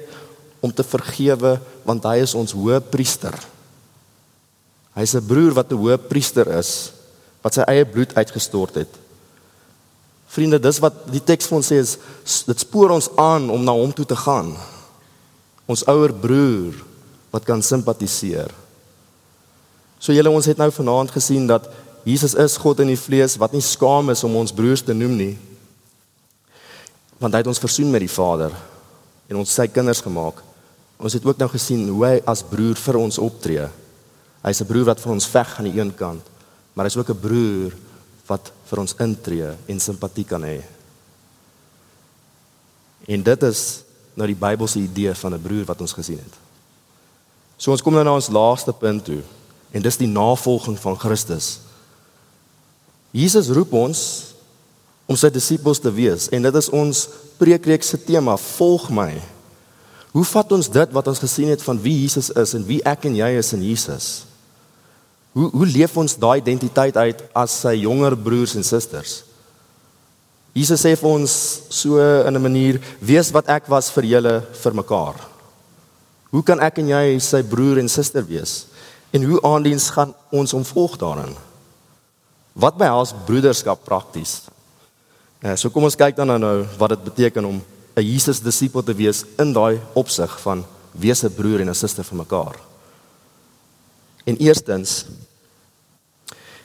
om 0.65 0.73
te 0.73 0.85
vergewe 0.87 1.59
want 1.85 2.07
hy 2.09 2.23
is 2.25 2.33
ons 2.35 2.55
hoëpriester. 2.57 3.37
Hy's 4.97 5.13
'n 5.15 5.27
broer 5.29 5.53
wat 5.53 5.71
'n 5.71 5.77
hoëpriester 5.77 6.49
is 6.57 6.93
wat 7.45 7.55
sy 7.55 7.65
eie 7.69 7.85
bloed 7.85 8.15
uitgestort 8.17 8.75
het. 8.75 8.89
Vriende, 10.27 10.59
dis 10.59 10.81
wat 10.81 11.13
die 11.13 11.21
teks 11.21 11.47
vir 11.47 11.57
ons 11.57 11.69
sê 11.69 11.77
is 11.85 11.99
dit 12.47 12.61
spoor 12.61 12.91
ons 12.91 13.11
aan 13.17 13.51
om 13.51 13.63
na 13.65 13.73
hom 13.73 13.93
toe 13.93 14.07
te 14.07 14.17
gaan. 14.17 14.57
Ons 15.69 15.85
ouer 15.85 16.13
broer 16.13 16.75
wat 17.31 17.45
kan 17.45 17.63
simpatiseer. 17.63 18.51
So 19.99 20.13
julle 20.13 20.31
ons 20.31 20.47
het 20.47 20.57
nou 20.57 20.71
vanaand 20.71 21.11
gesien 21.11 21.47
dat 21.47 21.69
Jesus 22.05 22.35
is 22.35 22.57
God 22.57 22.81
in 22.81 22.89
die 22.89 22.97
vlees 22.97 23.37
wat 23.37 23.53
nie 23.53 23.61
skaam 23.61 24.11
is 24.11 24.25
om 24.25 24.37
ons 24.37 24.53
broers 24.53 24.83
te 24.83 24.95
noem 24.95 25.17
nie 25.17 25.39
want 27.19 27.33
hy 27.33 27.41
het 27.41 27.51
ons 27.51 27.63
versoen 27.63 27.91
met 27.91 28.05
die 28.05 28.13
Vader 28.13 28.53
en 29.29 29.41
ons 29.41 29.55
sy 29.59 29.67
kinders 29.73 30.03
gemaak. 30.05 30.43
Ons 30.97 31.17
het 31.17 31.25
ook 31.25 31.39
nou 31.41 31.49
gesien 31.53 31.89
hoe 31.89 32.05
hy 32.07 32.15
as 32.29 32.45
broer 32.47 32.79
vir 32.81 32.99
ons 33.01 33.19
optree. 33.19 33.67
Hy's 34.43 34.61
'n 34.61 34.67
broer 34.67 34.85
wat 34.85 35.01
vir 35.01 35.13
ons 35.13 35.27
veg 35.27 35.59
aan 35.59 35.71
die 35.71 35.81
een 35.81 35.95
kant, 35.95 36.23
maar 36.75 36.87
hy's 36.87 36.97
ook 36.97 37.11
'n 37.11 37.21
broer 37.21 37.73
wat 38.27 38.53
vir 38.67 38.79
ons 38.79 38.95
intree 38.99 39.51
en 39.69 39.81
simpatie 39.81 40.25
kan 40.25 40.43
hê. 40.43 40.63
En 43.07 43.23
dit 43.23 43.43
is 43.43 43.83
nou 44.15 44.27
die 44.27 44.35
Bybelse 44.35 44.79
idee 44.79 45.15
van 45.15 45.35
'n 45.35 45.43
broer 45.43 45.65
wat 45.65 45.81
ons 45.81 45.93
gesien 45.93 46.19
het. 46.19 46.35
So 47.57 47.71
ons 47.71 47.83
kom 47.83 47.93
nou 47.93 48.05
na 48.05 48.15
ons 48.15 48.29
laaste 48.29 48.73
punt 48.73 49.05
toe 49.05 49.23
en 49.73 49.83
dis 49.83 49.97
die 49.97 50.09
navolging 50.09 50.79
van 50.79 50.99
Christus. 50.99 51.61
Jesus 53.11 53.49
roep 53.49 53.73
ons 53.73 54.26
om 55.07 55.16
sy 55.19 55.31
disippels 55.31 55.81
te 55.83 55.92
wees. 55.95 56.29
En 56.35 56.42
dit 56.42 56.59
is 56.59 56.71
ons 56.75 57.03
preekreeks 57.38 57.95
se 57.95 57.99
tema 58.03 58.37
volg 58.37 58.88
my. 58.90 59.11
Hoe 60.16 60.25
vat 60.25 60.53
ons 60.57 60.71
dit 60.73 60.95
wat 60.97 61.11
ons 61.12 61.23
gesien 61.23 61.53
het 61.53 61.62
van 61.62 61.79
wie 61.81 61.95
Jesus 62.03 62.31
is 62.33 62.55
en 62.57 62.64
wie 62.66 62.81
ek 62.88 63.07
en 63.09 63.19
jy 63.19 63.31
is 63.38 63.53
in 63.55 63.62
Jesus? 63.66 64.09
Hoe 65.37 65.51
hoe 65.53 65.69
leef 65.69 65.97
ons 66.01 66.16
daai 66.16 66.40
identiteit 66.40 66.97
uit 66.97 67.23
as 67.37 67.59
sy 67.66 67.75
jonger 67.83 68.16
broers 68.16 68.57
en 68.57 68.64
susters? 68.64 69.21
Jesus 70.57 70.81
sê 70.81 70.95
vir 70.97 71.11
ons 71.11 71.33
so 71.69 72.01
in 72.01 72.35
'n 72.35 72.42
manier 72.42 72.81
wees 73.01 73.31
wat 73.31 73.49
ek 73.49 73.69
was 73.69 73.90
vir 73.90 74.05
julle 74.05 74.40
vir 74.62 74.73
mekaar. 74.73 75.16
Hoe 76.31 76.42
kan 76.42 76.61
ek 76.61 76.79
en 76.79 76.88
jy 76.88 77.19
sy 77.21 77.42
broer 77.42 77.79
en 77.79 77.88
suster 77.88 78.25
wees? 78.25 78.66
En 79.12 79.23
hoe 79.23 79.42
aandiens 79.42 79.90
gaan 79.90 80.14
ons 80.33 80.53
hom 80.53 80.64
volg 80.64 80.97
daarin? 80.97 81.37
Wat 82.55 82.77
behels 82.77 83.14
broederskap 83.27 83.85
prakties 83.85 84.40
so 85.57 85.70
kom 85.70 85.85
ons 85.85 85.96
kyk 85.96 86.16
dan 86.16 86.33
nou 86.40 86.66
wat 86.79 86.94
dit 86.94 87.05
beteken 87.05 87.44
om 87.44 87.62
'n 87.96 88.03
Jesus 88.03 88.40
disipel 88.40 88.83
te 88.83 88.94
wees 88.94 89.25
in 89.38 89.53
daai 89.53 89.81
opsig 89.94 90.40
van 90.40 90.64
wees 90.92 91.25
'n 91.25 91.35
broer 91.35 91.61
en 91.61 91.68
'n 91.68 91.75
suster 91.75 92.05
vir 92.05 92.18
mekaar. 92.18 92.57
En 94.25 94.37
eerstens 94.37 95.07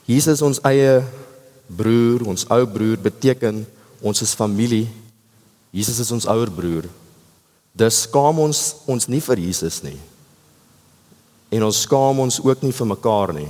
Jesus 0.06 0.42
ons 0.42 0.60
eie 0.66 1.04
broer, 1.68 2.26
ons 2.28 2.46
ou 2.50 2.66
broer 2.66 2.98
beteken 2.98 3.66
ons 4.02 4.22
is 4.22 4.34
familie. 4.34 4.90
Jesus 5.72 6.00
is 6.00 6.12
ons 6.12 6.26
ouer 6.26 6.52
broer. 6.52 6.88
Dis 7.72 8.02
skaam 8.02 8.40
ons 8.40 8.76
ons 8.86 9.08
nie 9.08 9.22
vir 9.22 9.40
Jesus 9.40 9.84
nie. 9.84 10.00
En 11.52 11.64
ons 11.64 11.82
skaam 11.82 12.20
ons 12.20 12.40
ook 12.44 12.64
nie 12.64 12.74
vir 12.76 12.88
mekaar 12.88 13.34
nie. 13.34 13.50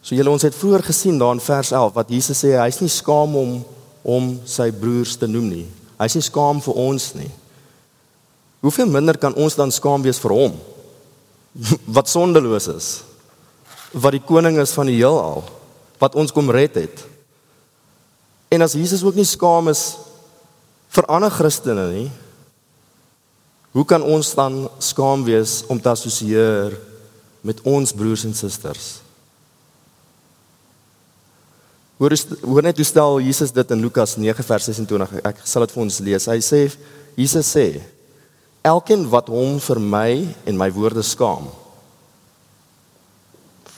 So 0.00 0.16
julle 0.16 0.32
ons 0.32 0.46
het 0.46 0.56
vroeër 0.56 0.84
gesien 0.86 1.18
daar 1.20 1.34
in 1.36 1.42
vers 1.44 1.72
11 1.76 1.92
wat 1.96 2.12
Jesus 2.12 2.40
sê 2.40 2.54
hy's 2.56 2.80
nie 2.80 2.92
skaam 2.92 3.36
om 3.36 3.60
om 4.00 4.30
sy 4.48 4.70
broers 4.72 5.18
te 5.20 5.28
noem 5.28 5.48
nie. 5.50 5.66
Hy's 6.00 6.16
nie 6.16 6.24
skaam 6.24 6.62
vir 6.64 6.78
ons 6.80 7.10
nie. 7.18 7.28
Hoeveel 8.64 8.88
minder 8.88 9.18
kan 9.20 9.36
ons 9.36 9.56
dan 9.58 9.72
skaam 9.72 10.00
wees 10.04 10.20
vir 10.22 10.32
hom 10.36 10.56
wat 11.96 12.08
sondeloos 12.08 12.70
is? 12.72 12.88
Wat 13.92 14.14
die 14.14 14.24
koning 14.24 14.60
is 14.62 14.72
van 14.76 14.88
die 14.88 14.96
heelal, 15.00 15.42
wat 16.00 16.16
ons 16.16 16.32
kom 16.32 16.48
red 16.54 16.78
het. 16.78 17.02
En 18.50 18.62
as 18.62 18.76
Jesus 18.78 19.02
ook 19.04 19.18
nie 19.18 19.26
skaam 19.28 19.68
is 19.70 19.98
vir 20.94 21.06
ander 21.10 21.30
Christene 21.30 21.86
nie, 21.90 22.08
hoe 23.74 23.84
kan 23.86 24.02
ons 24.02 24.32
dan 24.34 24.64
skaam 24.82 25.26
wees 25.26 25.60
om 25.70 25.78
te 25.78 25.90
assosieer 25.92 26.74
met 27.46 27.60
ons 27.68 27.92
broers 27.94 28.24
en 28.26 28.34
susters? 28.34 28.98
Hoor 32.00 32.14
hoor 32.48 32.64
net 32.64 32.78
hoe 32.80 32.84
stel 32.88 33.18
Jesus 33.20 33.50
dit 33.52 33.72
in 33.74 33.80
Lukas 33.84 34.14
9 34.16 34.44
vers 34.48 34.68
26. 34.70 35.18
Ek 35.20 35.42
sal 35.44 35.66
dit 35.66 35.74
vir 35.74 35.82
ons 35.82 35.98
lees. 36.06 36.26
Hy 36.32 36.38
sê 36.40 36.60
Jesus 37.12 37.50
sê: 37.52 37.66
Elkeen 38.64 39.04
wat 39.12 39.28
hom 39.28 39.58
vir 39.60 39.80
my 39.84 40.12
en 40.48 40.56
my 40.56 40.70
woorde 40.72 41.04
skaam, 41.04 41.50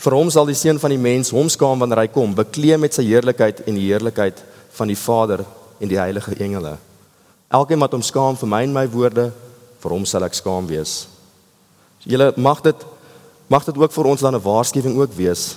vir 0.05 0.17
hom 0.19 0.31
sal 0.31 0.47
die 0.47 0.59
seun 0.59 0.79
van 0.79 0.95
die 0.95 1.03
mens 1.03 1.35
hom 1.35 1.51
skaam 1.51 1.83
wanneer 1.83 2.05
hy 2.05 2.13
kom, 2.15 2.31
bekleed 2.39 2.79
met 2.83 2.95
sy 2.95 3.09
heerlikheid 3.09 3.65
en 3.67 3.79
die 3.79 3.89
heerlikheid 3.89 4.39
van 4.79 4.95
die 4.95 4.99
Vader 4.99 5.43
en 5.83 5.91
die 5.91 5.99
heilige 5.99 6.39
engele. 6.39 6.77
Elkeen 7.51 7.83
wat 7.83 7.99
hom 7.99 8.07
skaam 8.07 8.39
vir 8.39 8.55
my 8.55 8.63
en 8.69 8.79
my 8.79 8.87
woorde, 8.95 9.33
vir 9.83 9.99
hom 9.99 10.07
sal 10.07 10.23
ek 10.31 10.39
skaam 10.39 10.71
wees. 10.71 11.09
Julle 12.07 12.31
mag 12.39 12.63
dit 12.63 12.89
mag 13.51 13.67
dit 13.67 13.77
ook 13.77 13.93
vir 13.93 14.15
ons 14.15 14.23
dan 14.23 14.35
'n 14.35 14.47
waarskuwing 14.47 14.95
ook 14.97 15.13
wees. 15.19 15.57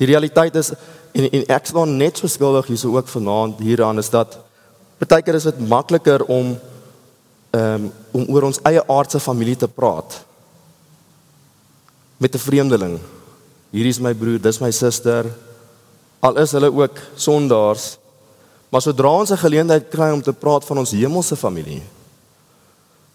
Die 0.00 0.08
realiteit 0.08 0.56
is 0.56 0.72
En 1.14 1.30
en 1.30 1.44
ek 1.54 1.68
staan 1.70 1.96
net 1.96 2.18
so 2.18 2.26
skuldig 2.30 2.72
hierso 2.72 2.90
ook 2.96 3.08
vanaand 3.08 3.60
hieraan 3.62 4.02
is 4.02 4.10
dat 4.10 4.34
baie 5.04 5.22
keer 5.22 5.36
is 5.36 5.46
dit 5.46 5.58
makliker 5.68 6.24
om 6.32 6.54
um, 7.54 7.90
om 8.16 8.22
oor 8.32 8.46
ons 8.48 8.58
eie 8.66 8.80
aardse 8.90 9.20
familie 9.20 9.56
te 9.56 9.68
praat 9.68 10.16
met 12.18 12.34
'n 12.34 12.38
vreemdeling. 12.46 12.98
Hierdie 13.70 13.92
is 13.94 14.00
my 14.00 14.14
broer, 14.14 14.40
dis 14.40 14.58
my 14.60 14.70
suster. 14.70 15.26
Al 16.20 16.38
is 16.38 16.52
hulle 16.52 16.72
ook 16.72 16.98
sondaars, 17.14 17.98
maar 18.70 18.82
sodra 18.82 19.08
ons 19.08 19.30
'n 19.30 19.36
geleentheid 19.36 19.88
kry 19.90 20.10
om 20.10 20.22
te 20.22 20.32
praat 20.32 20.64
van 20.64 20.78
ons 20.78 20.90
hemelse 20.90 21.36
familie. 21.36 21.82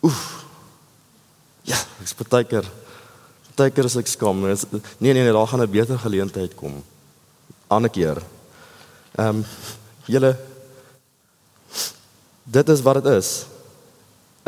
Oef. 0.03 0.45
Ja, 1.63 1.77
ek's 2.01 2.15
baie 2.15 2.43
keer 2.43 2.65
baie 3.55 3.71
keer 3.71 3.85
as 3.85 3.97
ek 3.97 4.07
skaam. 4.07 4.39
Nee 4.39 5.13
nee 5.13 5.23
nee, 5.23 5.33
daar 5.33 5.47
gaan 5.47 5.61
'n 5.61 5.71
beter 5.71 5.97
geleentheid 5.99 6.55
kom 6.55 6.83
ander 7.69 7.91
keer. 7.93 8.21
Ehm 9.15 9.41
um, 9.41 9.45
julle 10.09 10.33
dit 12.49 12.69
is 12.69 12.81
wat 12.81 13.03
dit 13.03 13.13
is. 13.13 13.45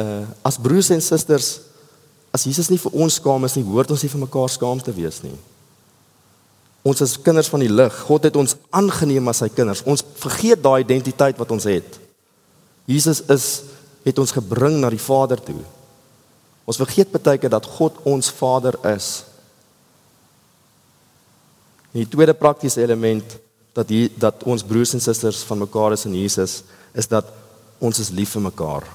Uh 0.02 0.26
as 0.48 0.58
broers 0.58 0.90
en 0.90 1.02
susters 1.02 1.60
as 2.32 2.46
Jesus 2.48 2.70
nie 2.72 2.80
vir 2.80 2.94
ons 2.96 3.20
skaam 3.20 3.46
is 3.46 3.58
nie, 3.58 3.66
hoort 3.68 3.92
ons 3.92 4.04
nie 4.04 4.12
vir 4.12 4.24
mekaar 4.24 4.50
skaam 4.50 4.80
te 4.82 4.94
wees 4.96 5.20
nie. 5.24 5.36
Ons 6.88 7.04
is 7.06 7.18
kinders 7.22 7.50
van 7.52 7.62
die 7.62 7.70
lig. 7.70 7.98
God 8.08 8.26
het 8.26 8.38
ons 8.40 8.56
aangeneem 8.74 9.28
as 9.30 9.44
sy 9.44 9.50
kinders. 9.54 9.84
Ons 9.86 10.04
vergeet 10.18 10.64
daai 10.64 10.82
identiteit 10.82 11.38
wat 11.38 11.52
ons 11.54 11.68
het. 11.70 12.00
Jesus 12.90 13.22
is 13.30 13.46
het 14.02 14.18
ons 14.18 14.34
gebring 14.34 14.80
na 14.82 14.90
die 14.90 15.02
Vader 15.02 15.38
toe. 15.44 15.60
Ons 16.66 16.80
vergeet 16.82 17.12
baie 17.14 17.38
keer 17.38 17.52
dat 17.54 17.68
God 17.78 18.00
ons 18.08 18.32
Vader 18.34 18.78
is. 18.96 19.28
En 21.92 22.00
die 22.00 22.08
tweede 22.08 22.34
praktiese 22.34 22.82
element 22.82 23.38
dat 23.76 23.90
hier 23.90 24.12
dat 24.20 24.44
ons 24.44 24.64
broers 24.64 24.94
en 24.96 25.04
susters 25.04 25.44
van 25.48 25.64
mekaar 25.64 25.96
is 25.96 26.06
in 26.08 26.16
Jesus 26.16 26.62
is 26.96 27.08
dat 27.08 27.28
ons 27.80 28.00
is 28.00 28.12
lief 28.16 28.36
vir 28.36 28.46
mekaar. 28.48 28.88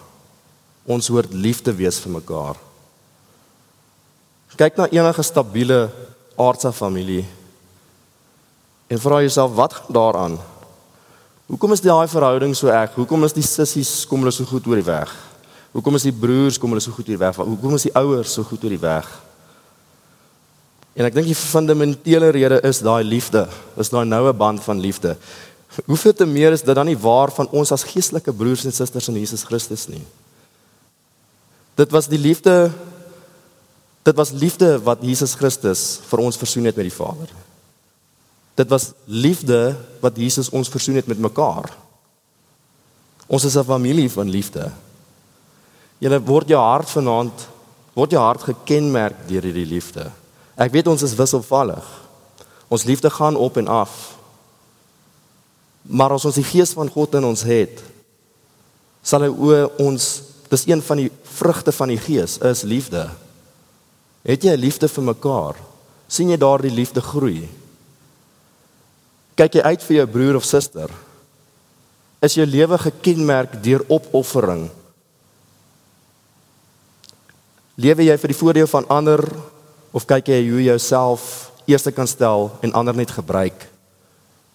Ons 0.86 1.08
hoort 1.12 1.32
lief 1.32 1.62
te 1.64 1.74
wees 1.74 1.98
vir 2.00 2.12
mekaar. 2.18 2.56
Kyk 4.56 4.78
na 4.78 4.88
enige 4.88 5.24
stabiele 5.26 5.86
aardse 6.40 6.72
familie 6.72 7.24
en 8.88 9.00
vra 9.02 9.20
jouself 9.20 9.56
wat 9.56 9.74
gaan 9.74 9.92
daaraan? 9.92 10.36
Hoekom 11.46 11.72
is 11.72 11.82
daai 11.82 12.08
verhouding 12.08 12.54
so 12.56 12.70
erg? 12.72 12.94
Hoekom 12.94 13.24
is 13.26 13.34
die 13.36 13.44
sissies 13.44 14.06
kom 14.08 14.24
hulle 14.24 14.32
so 14.34 14.46
goed 14.48 14.66
oor 14.66 14.80
die 14.80 14.86
weg? 14.86 15.12
Hoekom 15.74 15.98
is 15.98 16.06
die 16.08 16.14
broers 16.14 16.58
kom 16.58 16.72
hulle 16.72 16.84
so 16.84 16.94
goed 16.94 17.08
oor 17.08 17.16
die 17.16 17.24
weg? 17.24 17.36
Hoekom 17.36 17.76
is 17.76 17.88
die 17.88 17.94
ouers 17.98 18.32
so 18.38 18.46
goed 18.46 18.64
oor 18.64 18.72
die 18.72 18.82
weg? 18.82 19.10
En 20.96 21.04
ek 21.04 21.16
dink 21.16 21.28
die 21.28 21.36
fundamentele 21.36 22.30
rede 22.32 22.60
is 22.64 22.80
daai 22.84 23.04
liefde. 23.04 23.44
Is 23.76 23.92
daai 23.92 24.06
noue 24.08 24.32
band 24.32 24.62
van 24.64 24.80
liefde. 24.80 25.16
Hoeveel 25.84 26.14
te 26.16 26.26
meer 26.26 26.54
is 26.56 26.64
dit 26.64 26.74
dan 26.74 26.88
nie 26.88 26.96
waar 26.96 27.28
van 27.36 27.50
ons 27.52 27.72
as 27.74 27.84
geestelike 27.84 28.32
broers 28.32 28.64
en 28.64 28.72
susters 28.72 29.10
in 29.12 29.18
Jesus 29.20 29.44
Christus 29.44 29.84
nie? 29.92 30.00
Dit 31.76 31.92
was 31.92 32.08
die 32.08 32.20
liefde 32.20 32.72
dit 34.06 34.14
was 34.14 34.30
liefde 34.30 34.76
wat 34.86 35.00
Jesus 35.02 35.32
Christus 35.34 35.80
vir 36.06 36.20
ons 36.22 36.38
versoen 36.38 36.68
het 36.68 36.76
met 36.78 36.86
die 36.86 36.94
Vader. 36.94 37.26
Dit 38.54 38.70
was 38.70 38.92
liefde 39.04 39.74
wat 40.00 40.16
Jesus 40.16 40.48
ons 40.54 40.70
versoen 40.70 41.00
het 41.00 41.08
met 41.10 41.18
mekaar. 41.18 41.72
Ons 43.26 43.44
is 43.44 43.56
'n 43.56 43.66
familie 43.66 44.08
van 44.10 44.30
liefde. 44.30 44.70
Julle 45.98 46.22
word 46.22 46.48
jou 46.48 46.60
hart 46.60 46.88
vanaand 46.88 47.48
word 47.96 48.10
jou 48.10 48.22
hart 48.22 48.42
gekenmerk 48.42 49.26
deur 49.28 49.42
hierdie 49.42 49.66
liefde. 49.66 50.12
Ek 50.56 50.72
weet 50.72 50.88
ons 50.88 51.04
is 51.04 51.14
wisselvallig. 51.16 51.84
Ons 52.72 52.86
liefde 52.88 53.10
gaan 53.12 53.36
op 53.36 53.58
en 53.60 53.68
af. 53.68 54.16
Maar 55.82 56.16
as 56.16 56.24
ons 56.26 56.38
die 56.38 56.46
gees 56.46 56.72
van 56.74 56.90
God 56.90 57.14
in 57.14 57.28
ons 57.28 57.44
het, 57.46 57.82
sal 59.06 59.22
hy 59.22 59.30
o 59.30 59.60
ons 59.84 60.08
dis 60.50 60.66
een 60.66 60.82
van 60.82 61.04
die 61.04 61.10
vrugte 61.36 61.74
van 61.74 61.92
die 61.92 62.00
gees 62.00 62.38
is 62.42 62.64
liefde. 62.66 63.04
Het 64.26 64.48
jy 64.48 64.56
liefde 64.58 64.90
vir 64.90 65.10
mekaar? 65.12 65.64
sien 66.06 66.30
jy 66.30 66.38
daardie 66.38 66.70
liefde 66.70 67.02
groei? 67.02 67.48
kyk 69.36 69.58
jy 69.58 69.62
uit 69.68 69.82
vir 69.84 69.96
jou 69.98 70.06
broer 70.08 70.38
of 70.38 70.46
suster? 70.48 70.92
Is 72.24 72.38
jou 72.38 72.46
lewe 72.48 72.78
gekenmerk 72.80 73.58
deur 73.60 73.82
opoffering? 73.92 74.70
Lewe 77.76 78.06
jy 78.06 78.16
vir 78.16 78.32
die 78.32 78.38
voordeel 78.38 78.70
van 78.70 78.88
ander 78.88 79.20
of 79.96 80.04
kyk 80.04 80.28
jy 80.28 80.40
hoe 80.50 80.60
jy 80.60 80.70
jouself 80.74 81.50
eerste 81.66 81.92
kan 81.94 82.08
stel 82.10 82.50
en 82.60 82.74
ander 82.76 82.96
net 82.96 83.14
gebruik? 83.16 83.64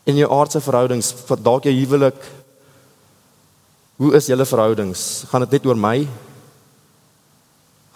In 0.06 0.20
jou 0.22 0.30
aardse 0.30 0.62
verhoudings, 0.62 1.14
dalk 1.42 1.66
jou 1.66 1.74
huwelik, 1.74 2.20
hoe 4.02 4.14
is 4.18 4.30
julle 4.30 4.46
verhoudings? 4.46 5.26
Gaan 5.30 5.46
dit 5.46 5.58
net 5.58 5.66
oor 5.66 5.78
my? 5.78 5.98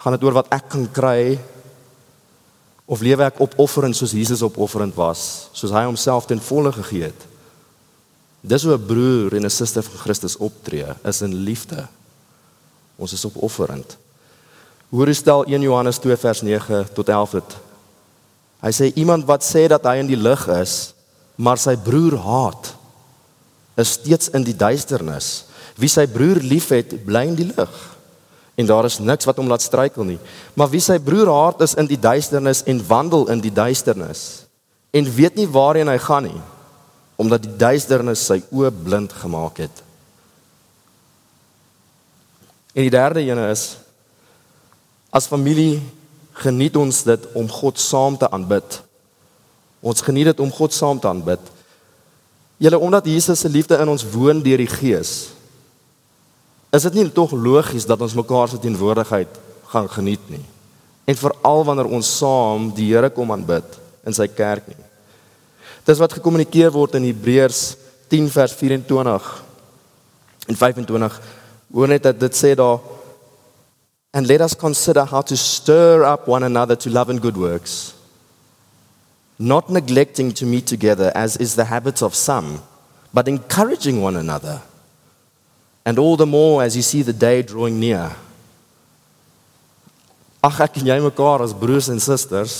Gaan 0.02 0.18
dit 0.18 0.26
oor 0.26 0.42
wat 0.42 0.50
ek 0.54 0.68
kan 0.74 0.90
kry 0.90 1.38
Of 2.86 3.02
lewe 3.02 3.26
ek 3.26 3.40
opofferend 3.42 3.98
soos 3.98 4.14
Jesus 4.14 4.44
opofferend 4.46 4.94
was, 4.94 5.48
soos 5.56 5.74
hy 5.74 5.82
homself 5.88 6.28
ten 6.30 6.38
volle 6.42 6.70
gegee 6.74 7.08
het? 7.08 7.24
Dis 8.46 8.62
hoe 8.62 8.78
'n 8.78 8.86
broer 8.86 9.34
en 9.34 9.44
'n 9.44 9.50
suster 9.50 9.82
van 9.82 9.98
Christus 9.98 10.36
optree, 10.38 10.86
is 11.04 11.22
in 11.22 11.34
liefde. 11.34 11.88
Ons 12.96 13.12
is 13.12 13.24
opofferend. 13.24 13.96
Hoor 14.96 15.12
stel 15.12 15.44
1 15.44 15.60
Johannes 15.60 15.98
2 16.00 16.16
vers 16.16 16.40
9 16.40 16.86
tot 16.96 17.08
11 17.12 17.34
dit. 17.36 17.56
Hy 18.64 18.70
sê 18.72 18.86
iemand 18.96 19.26
wat 19.28 19.44
sê 19.44 19.66
dat 19.68 19.84
hy 19.84 19.98
in 20.00 20.08
die 20.08 20.16
lig 20.16 20.46
is, 20.56 20.94
maar 21.36 21.60
sy 21.60 21.74
broer 21.76 22.16
haat, 22.24 22.70
is 23.76 23.92
steeds 23.98 24.32
in 24.32 24.46
die 24.46 24.56
duisternis. 24.56 25.44
Wie 25.76 25.92
sy 25.92 26.06
broer 26.08 26.40
liefhet, 26.40 26.96
bly 27.04 27.26
in 27.28 27.36
die 27.36 27.50
lig 27.50 27.76
en 28.56 28.64
daar 28.64 28.86
is 28.88 28.96
niks 29.04 29.28
wat 29.28 29.36
hom 29.36 29.50
laat 29.52 29.60
struikel 29.60 30.06
nie. 30.08 30.16
Maar 30.56 30.70
wie 30.72 30.80
sy 30.80 30.96
broer 30.96 31.28
haat 31.28 31.60
is 31.66 31.74
in 31.76 31.90
die 31.90 32.00
duisternis 32.00 32.62
en 32.64 32.80
wandel 32.88 33.28
in 33.28 33.42
die 33.44 33.52
duisternis 33.52 34.22
en 34.96 35.10
weet 35.12 35.36
nie 35.36 35.44
waarheen 35.44 35.92
hy 35.92 35.98
gaan 36.00 36.30
nie 36.30 36.40
omdat 37.20 37.44
die 37.44 37.52
duisternis 37.60 38.22
sy 38.28 38.38
oë 38.48 38.70
blind 38.84 39.12
gemaak 39.12 39.60
het. 39.60 39.82
En 42.72 42.84
die 42.84 42.92
derde 42.92 43.20
ene 43.24 43.50
is 43.52 43.74
as 45.16 45.28
familie 45.30 45.80
geniet 46.42 46.76
ons 46.76 47.04
dit 47.06 47.28
om 47.38 47.48
God 47.48 47.80
saam 47.80 48.18
te 48.20 48.28
aanbid. 48.28 48.80
Ons 49.80 50.04
geniet 50.04 50.28
dit 50.28 50.42
om 50.44 50.52
God 50.52 50.74
saam 50.76 51.00
te 51.00 51.08
aanbid. 51.08 51.40
Julle 52.60 52.80
omdat 52.80 53.08
Jesus 53.08 53.40
se 53.40 53.48
liefde 53.48 53.78
in 53.80 53.88
ons 53.92 54.04
woon 54.12 54.42
deur 54.44 54.60
die 54.60 54.70
Gees 54.70 55.14
is 56.76 56.84
dit 56.84 56.96
nie 56.98 57.06
tog 57.14 57.30
logies 57.32 57.86
dat 57.88 58.00
ons 58.04 58.16
mekaar 58.18 58.50
se 58.52 58.58
teenwoordigheid 58.60 59.38
gaan 59.70 59.86
geniet 59.88 60.24
nie. 60.28 60.42
En 61.08 61.16
veral 61.16 61.62
wanneer 61.64 61.88
ons 61.88 62.10
saam 62.18 62.66
die 62.76 62.90
Here 62.90 63.08
kom 63.14 63.30
aanbid 63.32 63.78
in 64.04 64.16
sy 64.16 64.26
kerk 64.28 64.66
nie. 64.68 64.82
Dis 65.86 66.02
wat 66.02 66.18
gekommunikeer 66.18 66.74
word 66.74 66.98
in 66.98 67.06
Hebreërs 67.06 67.62
10 68.12 68.28
vers 68.34 68.56
24 68.58 69.30
en 70.50 70.58
25. 70.58 71.16
Hoor 71.72 71.94
net 71.94 72.04
dat 72.10 72.20
dit 72.20 72.36
sê 72.36 72.52
daar 72.58 72.82
and 74.16 74.26
let 74.26 74.40
us 74.40 74.54
consider 74.54 75.04
how 75.04 75.20
to 75.20 75.36
stir 75.36 76.04
up 76.12 76.26
one 76.26 76.42
another 76.42 76.76
to 76.84 76.88
love 76.88 77.10
and 77.12 77.20
good 77.20 77.36
works 77.36 77.92
not 79.38 79.68
neglecting 79.68 80.32
to 80.32 80.46
meet 80.46 80.66
together 80.66 81.12
as 81.14 81.36
is 81.36 81.54
the 81.60 81.66
habit 81.74 82.02
of 82.02 82.14
some 82.14 82.62
but 83.12 83.28
encouraging 83.28 84.00
one 84.00 84.16
another 84.16 84.56
and 85.86 86.00
all 86.00 86.16
the 86.16 86.26
more 86.26 86.64
as 86.64 86.74
you 86.74 86.82
see 86.82 87.02
the 87.02 87.12
day 87.12 87.42
drawing 87.42 87.78
near. 87.78 88.10
Ag 90.42 90.58
ek 90.66 90.80
en 90.80 90.90
jy 90.90 90.96
mekaar 91.04 91.44
as 91.44 91.54
broers 91.54 91.86
en 91.92 92.02
susters. 92.02 92.56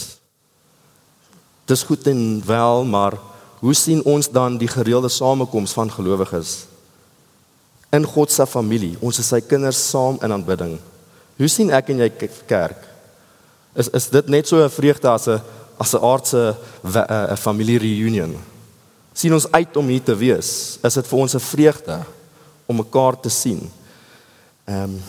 Dis 1.67 1.83
goed 1.83 2.07
en 2.07 2.21
wel, 2.47 2.85
maar 2.87 3.19
hoe 3.59 3.75
sien 3.75 4.05
ons 4.07 4.31
dan 4.31 4.55
die 4.61 4.71
gereelde 4.71 5.11
samekoms 5.11 5.75
van 5.75 5.91
gelowiges 5.91 6.69
in 7.95 8.07
God 8.07 8.31
se 8.31 8.47
familie? 8.47 8.95
Ons 9.03 9.19
is 9.19 9.31
sy 9.35 9.41
kinders 9.43 9.81
saam 9.91 10.21
in 10.23 10.35
aanbidding. 10.35 10.77
Hoe 11.37 11.49
sien 11.49 11.71
ek 11.71 11.89
en 11.89 11.99
jy 11.99 12.11
kerk? 12.47 12.83
Is 13.77 13.89
is 13.89 14.09
dit 14.09 14.29
net 14.29 14.49
so 14.49 14.65
'n 14.65 14.71
vreugde 14.71 15.09
as 15.09 15.29
'n 15.29 15.41
as 15.79 15.95
'n 15.95 16.03
aardse 16.03 16.57
'n 16.85 17.37
familie 17.37 17.79
reunion? 17.79 18.37
sien 19.17 19.33
ons 19.33 19.53
uit 19.53 19.77
om 19.77 19.87
hier 19.89 20.03
te 20.03 20.17
wees? 20.17 20.79
Is 20.83 20.95
dit 20.95 21.07
vir 21.07 21.19
ons 21.19 21.35
'n 21.35 21.41
vreugde? 21.41 22.05
om 22.67 22.77
mekaar 22.77 23.21
te 23.21 23.29
sien. 23.29 23.71
Ehm 24.65 24.83
um, 24.83 25.01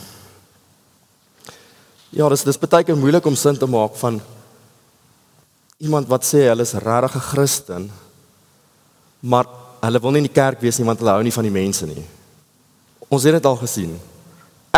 Ja, 2.09 2.29
dis 2.31 2.45
dis 2.47 2.57
baie 2.57 2.85
keer 2.87 2.95
moeilik 2.97 3.25
om 3.27 3.35
sin 3.35 3.57
te 3.59 3.67
maak 3.67 3.97
van 3.99 4.21
iemand 5.77 6.07
wat 6.07 6.23
sê 6.25 6.45
hulle 6.47 6.63
is 6.63 6.71
regtig 6.73 7.15
'n 7.15 7.25
Christen, 7.29 7.91
maar 9.19 9.45
hulle 9.81 9.99
wil 9.99 10.11
nie 10.11 10.23
in 10.23 10.29
die 10.29 10.41
kerk 10.41 10.61
wees 10.61 10.77
nie 10.77 10.85
want 10.87 10.99
hulle 10.99 11.11
hou 11.11 11.23
nie 11.23 11.33
van 11.33 11.43
die 11.43 11.51
mense 11.51 11.85
nie. 11.85 12.05
Ons 13.09 13.23
het 13.23 13.33
dit 13.33 13.45
al 13.45 13.55
gesien. 13.55 13.99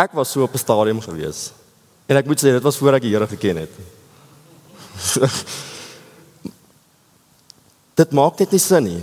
Ek 0.00 0.14
was 0.16 0.30
so 0.32 0.42
op 0.42 0.54
'n 0.54 0.58
stadium 0.58 1.00
gewees. 1.00 1.52
En 2.06 2.16
ek 2.16 2.26
moet 2.26 2.40
sê 2.40 2.52
dit 2.56 2.62
was 2.62 2.76
voor 2.76 2.94
ek 2.94 3.02
die 3.02 3.12
Here 3.12 3.26
geken 3.26 3.56
het. 3.56 3.72
dit 8.00 8.10
maak 8.12 8.38
net 8.38 8.50
nie 8.50 8.60
sin 8.60 8.84
nie. 8.84 9.02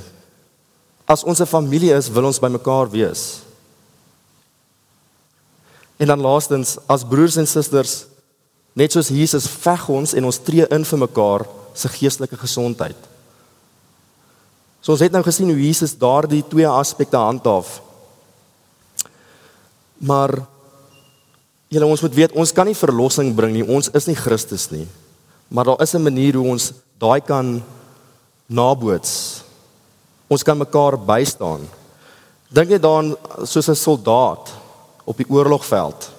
As 1.05 1.23
ons 1.23 1.39
'n 1.39 1.45
familie 1.45 1.93
is, 1.93 2.09
wil 2.09 2.25
ons 2.25 2.39
by 2.39 2.49
mekaar 2.49 2.89
wees. 2.89 3.41
En 5.97 6.07
dan 6.07 6.21
laastens, 6.21 6.77
as 6.87 7.03
broers 7.03 7.37
en 7.37 7.47
susters, 7.47 8.05
net 8.73 8.91
soos 8.91 9.09
Jesus 9.09 9.47
veg 9.47 9.89
ons 9.89 10.13
en 10.13 10.25
ons 10.25 10.37
tree 10.37 10.65
in 10.69 10.85
vir 10.85 10.99
mekaar 10.99 11.45
se 11.73 11.89
geestelike 11.89 12.37
gesondheid. 12.37 12.97
So 14.81 14.91
ons 14.91 15.01
het 15.01 15.11
nou 15.11 15.23
gesien 15.23 15.49
hoe 15.49 15.65
Jesus 15.65 15.97
daardie 15.97 16.43
twee 16.47 16.67
aspekte 16.67 17.17
handhaaf. 17.17 17.81
Maar 19.97 20.45
julle 21.69 21.85
ons 21.85 22.01
moet 22.01 22.15
weet, 22.15 22.35
ons 22.35 22.53
kan 22.55 22.65
nie 22.65 22.77
verlossing 22.77 23.33
bring 23.35 23.53
nie. 23.53 23.65
Ons 23.65 23.89
is 23.95 24.07
nie 24.07 24.15
Christus 24.15 24.69
nie. 24.71 24.87
Maar 25.49 25.65
daar 25.65 25.81
is 25.81 25.93
'n 25.95 26.03
manier 26.03 26.35
hoe 26.35 26.47
ons 26.47 26.73
daai 26.99 27.21
kan 27.21 27.63
naboots. 28.45 29.43
Ons 30.27 30.43
kan 30.43 30.57
mekaar 30.57 30.97
bystaan. 30.99 31.67
Dink 32.49 32.69
jy 32.69 32.79
daaraan 32.79 33.15
soos 33.43 33.69
'n 33.69 33.75
soldaat 33.75 34.51
op 35.05 35.17
die 35.17 35.29
oorlogveld 35.29 36.11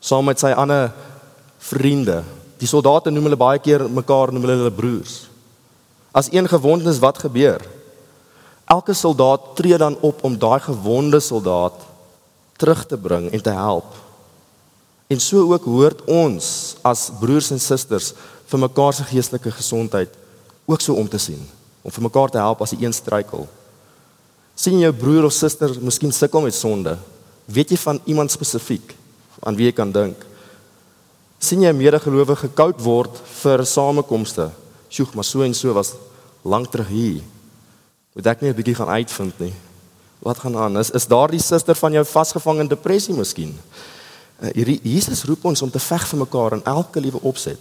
saam 0.00 0.24
met 0.24 0.40
sy 0.40 0.52
ander 0.56 0.92
vriende. 1.58 2.22
Die 2.58 2.68
soldate 2.68 3.10
noem 3.10 3.28
hulle 3.28 3.36
baie 3.36 3.58
keer 3.58 3.84
mekaar 3.88 4.32
noem 4.32 4.42
hulle 4.42 4.56
hulle 4.56 4.70
broers. 4.70 5.28
As 6.12 6.32
een 6.32 6.48
gewond 6.48 6.86
is, 6.86 6.98
wat 6.98 7.18
gebeur? 7.18 7.60
Elke 8.66 8.94
soldaat 8.94 9.54
tree 9.56 9.78
dan 9.78 9.96
op 10.00 10.24
om 10.24 10.38
daai 10.38 10.60
gewonde 10.60 11.20
soldaat 11.20 11.74
terug 12.56 12.86
te 12.86 12.96
bring 12.96 13.30
en 13.30 13.42
te 13.42 13.50
help. 13.50 14.09
En 15.10 15.20
so 15.20 15.42
ook 15.52 15.64
hoort 15.66 16.04
ons 16.06 16.76
as 16.86 17.08
broers 17.20 17.50
en 17.50 17.60
susters 17.60 18.12
vir 18.50 18.62
mekaar 18.62 18.94
se 18.94 19.06
geestelike 19.10 19.50
gesondheid 19.50 20.14
ook 20.70 20.80
so 20.80 20.94
om 20.94 21.08
te 21.10 21.18
sien 21.18 21.42
om 21.82 21.90
vir 21.90 22.04
mekaar 22.04 22.30
te 22.30 22.38
help 22.38 22.60
as 22.62 22.74
die 22.76 22.84
een 22.84 22.92
struikel. 22.92 23.48
sien 24.54 24.78
jou 24.78 24.92
broer 24.92 25.24
of 25.24 25.32
suster 25.32 25.72
miskien 25.80 26.12
sukkel 26.12 26.42
met 26.44 26.54
sonde? 26.54 26.98
Weet 27.46 27.70
jy 27.70 27.78
van 27.80 28.00
iemand 28.04 28.30
spesifiek 28.30 28.94
aan 29.40 29.56
wie 29.56 29.70
jy 29.70 29.72
kan 29.72 29.92
dink? 29.92 30.26
sien 31.40 31.62
jy 31.62 31.72
'n 31.72 31.76
medegelowige 31.76 32.48
koud 32.54 32.80
word 32.84 33.16
vir 33.42 33.64
samekomste? 33.64 34.50
Sjoeg, 34.90 35.14
maar 35.14 35.24
so 35.24 35.42
en 35.42 35.54
so 35.54 35.72
was 35.72 35.94
lank 36.44 36.70
terug 36.70 36.88
hier. 36.88 37.22
Moet 38.14 38.26
ek 38.26 38.42
net 38.42 38.50
'n 38.52 38.56
bietjie 38.56 38.74
gaan 38.74 38.88
uitvind 38.88 39.38
nie. 39.38 39.54
Wat 40.18 40.38
gaan 40.38 40.56
aan? 40.56 40.78
Is 40.78 40.90
is 40.90 41.06
daardie 41.06 41.40
suster 41.40 41.74
van 41.74 41.92
jou 41.92 42.04
vasgevang 42.04 42.60
in 42.60 42.68
depressie 42.68 43.14
miskien? 43.14 43.58
Uh, 44.40 44.76
Jesus 44.82 45.24
roep 45.28 45.44
ons 45.44 45.62
om 45.62 45.70
te 45.70 45.82
veg 45.82 46.06
vir 46.08 46.22
mekaar 46.24 46.56
in 46.56 46.64
elke 46.64 47.00
liewe 47.00 47.20
opset. 47.28 47.60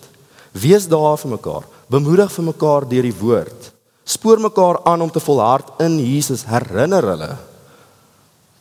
Wees 0.51 0.87
daar 0.87 1.17
vir 1.19 1.35
mekaar. 1.35 1.67
Bemoedig 1.91 2.31
vir 2.31 2.47
mekaar 2.49 2.87
deur 2.89 3.05
die 3.05 3.19
woord. 3.19 3.71
Spoor 4.09 4.39
mekaar 4.41 4.79
aan 4.89 5.01
om 5.01 5.11
te 5.11 5.21
volhard 5.21 5.69
in 5.83 5.99
Jesus. 5.99 6.47
Herinner 6.49 7.05
hulle 7.05 7.29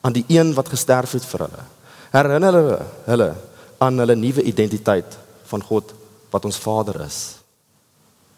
aan 0.01 0.13
die 0.13 0.25
een 0.29 0.53
wat 0.55 0.69
gesterf 0.69 1.15
het 1.17 1.25
vir 1.25 1.47
hulle. 1.47 1.65
Herinner 2.13 2.59
hulle 2.61 2.79
hulle 3.07 3.31
aan 3.79 3.99
hulle 4.03 4.17
nuwe 4.19 4.43
identiteit 4.43 5.19
van 5.49 5.63
God 5.63 5.95
wat 6.31 6.45
ons 6.45 6.59
Vader 6.61 7.01
is. 7.07 7.19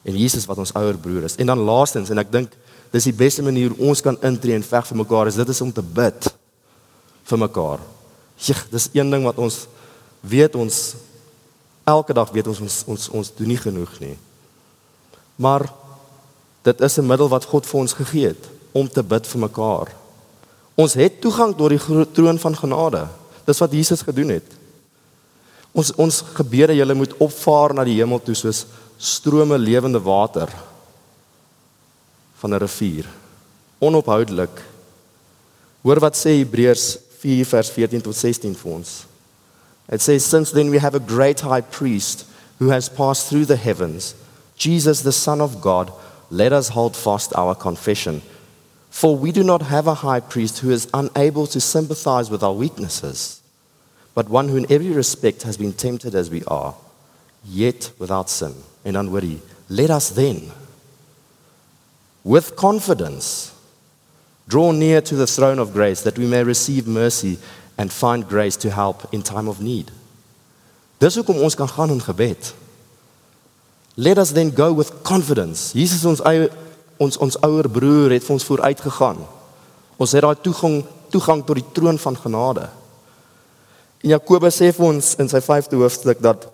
En 0.05 0.17
Jesus 0.17 0.47
wat 0.47 0.59
ons 0.59 0.73
ouer 0.77 0.99
broer 0.99 1.27
is. 1.29 1.37
En 1.37 1.51
dan 1.51 1.65
laastens 1.67 2.11
en 2.11 2.21
ek 2.23 2.33
dink 2.33 2.55
dis 2.91 3.09
die 3.11 3.17
beste 3.17 3.43
manier 3.43 3.75
ons 3.79 4.03
kan 4.03 4.19
intree 4.27 4.55
en 4.55 4.67
veg 4.67 4.87
vir 4.87 5.01
mekaar 5.03 5.31
is 5.31 5.39
dit 5.39 5.49
is 5.49 5.61
om 5.65 5.73
te 5.73 5.83
bid 5.83 6.31
vir 7.31 7.39
mekaar. 7.39 7.83
Ja, 8.41 8.57
dis 8.71 8.89
een 8.93 9.11
ding 9.11 9.25
wat 9.25 9.37
ons 9.37 9.67
weet 10.21 10.55
ons 10.57 10.95
elke 11.85 12.15
dag 12.17 12.31
weet 12.33 12.49
ons 12.49 12.61
ons 12.61 12.77
ons, 12.87 13.09
ons 13.21 13.33
doen 13.37 13.51
nie 13.51 13.61
genoeg 13.61 13.93
nie. 14.01 14.17
Maar 15.41 15.67
dit 16.65 16.81
is 16.81 16.99
'n 16.99 17.07
middel 17.07 17.29
wat 17.29 17.45
God 17.45 17.67
vir 17.67 17.81
ons 17.81 17.93
gegee 17.93 18.27
het 18.29 18.49
om 18.73 18.89
te 18.89 19.03
bid 19.03 19.27
vir 19.27 19.41
mekaar. 19.41 19.89
Ons 20.75 20.95
het 20.95 21.21
toegang 21.21 21.57
tot 21.57 21.69
die 21.69 22.07
troon 22.13 22.39
van 22.39 22.57
genade. 22.57 23.09
Dis 23.45 23.59
wat 23.59 23.73
Jesus 23.73 24.03
gedoen 24.03 24.29
het. 24.29 24.49
Ons 25.73 25.93
ons 25.95 26.23
gebede, 26.35 26.75
julle 26.75 26.95
moet 26.95 27.17
opvaar 27.17 27.75
na 27.75 27.85
die 27.85 27.99
hemel 27.99 28.21
toe 28.23 28.35
soos 28.35 28.67
strome 28.99 29.59
lewende 29.59 30.01
water 30.01 30.49
van 32.41 32.55
'n 32.55 32.59
rivier. 32.59 33.07
Onophoudelik. 33.79 34.63
Hoor 35.83 36.01
wat 36.01 36.17
sê 36.17 36.39
Hebreërs 36.39 36.99
4 37.23 37.45
vers 37.45 37.71
14 37.71 38.01
to 38.01 38.13
16 38.13 38.55
vir 38.55 38.73
ons. 38.73 39.07
It 39.91 40.01
says 40.01 40.25
since 40.25 40.53
then 40.53 40.71
we 40.71 40.79
have 40.79 40.95
a 40.95 41.01
great 41.01 41.41
high 41.41 41.61
priest 41.61 42.27
who 42.59 42.69
has 42.69 42.89
passed 42.89 43.29
through 43.29 43.47
the 43.47 43.57
heavens, 43.57 44.15
Jesus 44.57 45.03
the 45.03 45.13
son 45.13 45.41
of 45.41 45.61
God, 45.61 45.93
let 46.31 46.53
us 46.53 46.69
hold 46.69 46.97
fast 46.97 47.33
our 47.35 47.55
confession. 47.55 48.23
For 48.91 49.17
we 49.17 49.33
do 49.33 49.43
not 49.43 49.63
have 49.63 49.87
a 49.87 49.95
high 49.95 50.21
priest 50.21 50.59
who 50.59 50.71
is 50.71 50.89
unable 50.95 51.47
to 51.49 51.61
sympathize 51.61 52.31
with 52.31 52.43
our 52.43 52.53
weaknesses, 52.53 53.41
but 54.15 54.29
one 54.29 54.49
who 54.49 54.57
in 54.57 54.71
every 54.71 54.91
respect 54.91 55.43
has 55.43 55.57
been 55.57 55.73
tempted 55.73 56.15
as 56.15 56.31
we 56.31 56.43
are, 56.45 56.75
yet 57.45 57.93
without 57.99 58.29
sin. 58.29 58.55
And 58.85 58.97
unworthy, 58.97 59.39
let 59.69 59.91
us 59.91 60.11
then 60.11 60.53
with 62.25 62.57
confidence 62.57 63.55
draw 64.51 64.73
near 64.73 65.01
to 65.01 65.17
the 65.17 65.27
throne 65.27 65.61
of 65.63 65.73
grace 65.73 66.03
that 66.03 66.19
we 66.19 66.27
may 66.27 66.43
receive 66.43 66.87
mercy 66.87 67.39
and 67.79 67.93
find 67.93 68.29
grace 68.29 68.57
to 68.57 68.71
help 68.71 69.07
in 69.15 69.23
time 69.23 69.49
of 69.49 69.61
need. 69.61 69.91
Dis 71.01 71.17
hoekom 71.17 71.39
ons 71.41 71.55
kan 71.57 71.69
gaan 71.69 71.95
in 71.95 72.03
gebed. 72.03 72.53
Let 73.97 74.19
us 74.19 74.33
then 74.33 74.51
go 74.51 74.73
with 74.73 74.93
confidence. 75.03 75.73
Jesus 75.73 76.05
ons 76.05 76.21
eie 76.29 76.51
ons 77.01 77.17
ons 77.17 77.39
ouer 77.47 77.69
broer 77.73 78.13
het 78.13 78.27
vir 78.27 78.35
ons 78.37 78.45
vooruit 78.45 78.81
gegaan. 78.85 79.23
Ons 79.97 80.13
het 80.13 80.27
daai 80.27 80.43
toegang 80.45 80.83
toegang 81.11 81.41
tot 81.43 81.59
die 81.59 81.67
troon 81.75 81.99
van 81.99 82.17
genade. 82.17 82.69
En 84.01 84.13
Jakobus 84.13 84.61
sê 84.61 84.71
vir 84.73 84.87
ons 84.87 85.15
in 85.21 85.29
sy 85.29 85.41
5de 85.43 85.81
hoofstuk 85.81 86.21
dat 86.23 86.47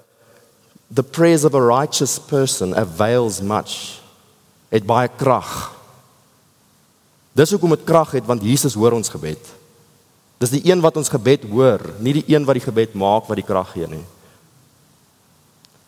the 0.88 1.02
prayers 1.02 1.44
of 1.44 1.54
a 1.54 1.60
righteous 1.60 2.18
person 2.18 2.74
avails 2.74 3.42
much 3.42 3.98
het 4.70 4.86
baie 4.86 5.10
krag. 5.18 5.75
Dis 7.36 7.52
hoekom 7.52 7.74
dit 7.74 7.84
krag 7.84 8.14
het 8.16 8.26
want 8.28 8.44
Jesus 8.44 8.76
hoor 8.78 8.96
ons 8.96 9.12
gebed. 9.12 9.40
Dis 10.40 10.52
die 10.52 10.62
een 10.68 10.80
wat 10.84 10.96
ons 11.00 11.12
gebed 11.12 11.44
hoor, 11.50 11.82
nie 12.00 12.18
die 12.18 12.24
een 12.32 12.44
wat 12.48 12.58
die 12.58 12.64
gebed 12.64 12.96
maak 12.96 13.28
wat 13.28 13.40
die 13.40 13.46
krag 13.46 13.72
gee 13.74 13.88
nie. 13.88 14.04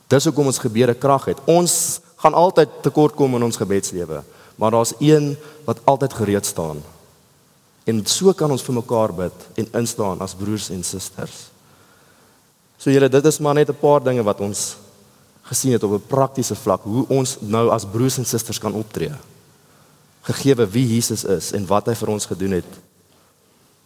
Dis 0.08 0.24
hoekom 0.28 0.48
ons 0.48 0.60
gebede 0.60 0.94
krag 0.96 1.28
het. 1.28 1.40
Ons 1.48 2.00
gaan 2.20 2.36
altyd 2.36 2.80
tekort 2.84 3.16
kom 3.16 3.36
in 3.36 3.44
ons 3.44 3.60
gebedslewe, 3.60 4.22
maar 4.56 4.74
daar's 4.74 4.94
een 5.00 5.34
wat 5.66 5.82
altyd 5.84 6.16
gereed 6.16 6.48
staan. 6.48 6.80
En 7.88 8.00
so 8.08 8.32
kan 8.36 8.50
ons 8.52 8.64
vir 8.64 8.76
mekaar 8.80 9.12
bid 9.16 9.46
en 9.60 9.70
instaan 9.80 10.20
as 10.24 10.36
broers 10.36 10.68
en 10.72 10.82
susters. 10.84 11.46
So 12.78 12.92
julle, 12.92 13.08
dit 13.08 13.24
is 13.24 13.40
maar 13.40 13.54
net 13.54 13.70
'n 13.70 13.80
paar 13.80 14.02
dinge 14.02 14.22
wat 14.22 14.40
ons 14.40 14.76
gesien 15.42 15.72
het 15.72 15.82
op 15.82 15.92
'n 15.92 16.06
praktiese 16.08 16.54
vlak 16.54 16.82
hoe 16.82 17.06
ons 17.08 17.36
nou 17.40 17.68
as 17.70 17.84
broers 17.84 18.18
en 18.18 18.24
susters 18.24 18.58
kan 18.58 18.72
optree. 18.72 19.12
Gegeewe 20.26 20.66
wie 20.70 20.86
Jesus 20.94 21.24
is 21.24 21.52
en 21.56 21.66
wat 21.68 21.86
hy 21.86 21.94
vir 21.98 22.12
ons 22.12 22.26
gedoen 22.26 22.58
het. 22.58 22.70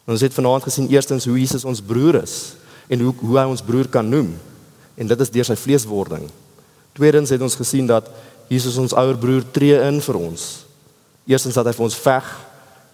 Ons 0.09 0.25
het 0.25 0.35
vanaand 0.35 0.65
gesien 0.67 0.89
eerstens 0.91 1.29
hoe 1.29 1.39
Jesus 1.39 1.65
ons 1.69 1.83
broer 1.85 2.23
is 2.23 2.55
en 2.91 3.05
hoe 3.05 3.13
hoe 3.21 3.39
hy 3.39 3.45
ons 3.51 3.63
broer 3.63 3.89
kan 3.89 4.09
noem. 4.09 4.33
En 4.99 5.09
dit 5.09 5.21
is 5.25 5.31
deur 5.33 5.47
sy 5.47 5.57
vleeswording. 5.57 6.27
Tweedens 6.97 7.31
het 7.33 7.43
ons 7.43 7.57
gesien 7.57 7.87
dat 7.89 8.09
Jesus 8.53 8.77
ons 8.81 8.95
ouer 8.99 9.17
broer 9.17 9.45
tree 9.55 9.79
in 9.87 10.01
vir 10.05 10.19
ons. 10.19 10.49
Eerstens 11.29 11.57
dat 11.57 11.71
hy 11.71 11.77
vir 11.77 11.87
ons 11.87 12.01
veg 12.03 12.33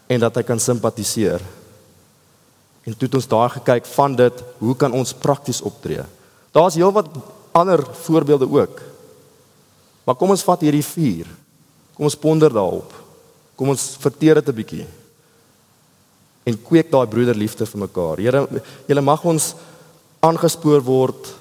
en 0.09 0.22
dat 0.22 0.37
hy 0.38 0.44
kan 0.46 0.61
simpatiseer. 0.62 1.42
En 2.87 2.94
toe 2.94 3.09
het 3.09 3.16
ons 3.18 3.29
daar 3.29 3.51
gekyk 3.59 3.88
van 3.96 4.14
dit, 4.16 4.44
hoe 4.61 4.77
kan 4.77 4.94
ons 4.96 5.16
prakties 5.16 5.61
optree? 5.64 6.05
Daar's 6.57 6.79
heelwat 6.79 7.11
ander 7.53 7.83
voorbeelde 8.07 8.48
ook. 8.48 8.81
Maar 10.05 10.16
kom 10.16 10.33
ons 10.33 10.44
vat 10.46 10.62
hierdie 10.64 10.85
vier. 10.85 11.29
Kom 11.96 12.07
ons 12.09 12.16
ponder 12.16 12.53
daarop. 12.53 12.94
Kom 13.59 13.73
ons 13.75 13.97
verteer 13.99 14.38
dit 14.38 14.49
'n 14.49 14.55
bietjie. 14.55 14.87
En 16.47 16.62
kweek 16.62 16.90
daai 16.90 17.07
broederliefde 17.07 17.66
vir 17.66 17.81
mekaar. 17.81 18.16
Here, 18.18 18.62
julle 18.87 19.03
mag 19.03 19.25
ons 19.25 19.55
aangespoor 20.21 20.81
word 20.83 21.35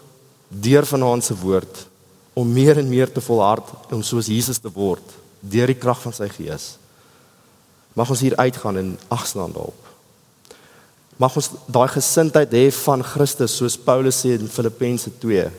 deur 0.49 0.85
vanaand 0.85 1.23
se 1.23 1.35
woord 1.35 1.87
om 2.33 2.53
meer 2.53 2.77
en 2.77 2.89
meer 2.89 3.11
te 3.11 3.21
volhard 3.21 3.91
om 3.91 4.03
soos 4.03 4.27
Jesus 4.27 4.59
te 4.59 4.69
word 4.69 5.03
deur 5.41 5.67
die 5.67 5.79
krag 5.79 6.01
van 6.01 6.13
sy 6.13 6.27
gees. 6.29 6.77
Mag 7.93 8.09
ons 8.09 8.19
hier 8.19 8.35
uitgaan 8.35 8.77
en 8.77 8.97
agstaan 9.09 9.53
daarop. 9.53 9.83
Mag 11.17 11.35
ons 11.35 11.49
daai 11.65 11.87
gesindheid 11.87 12.51
hê 12.51 12.71
van 12.71 13.03
Christus 13.03 13.55
soos 13.57 13.77
Paulus 13.77 14.21
sê 14.21 14.35
in 14.37 14.47
Filippense 14.47 15.11
2 15.19 15.51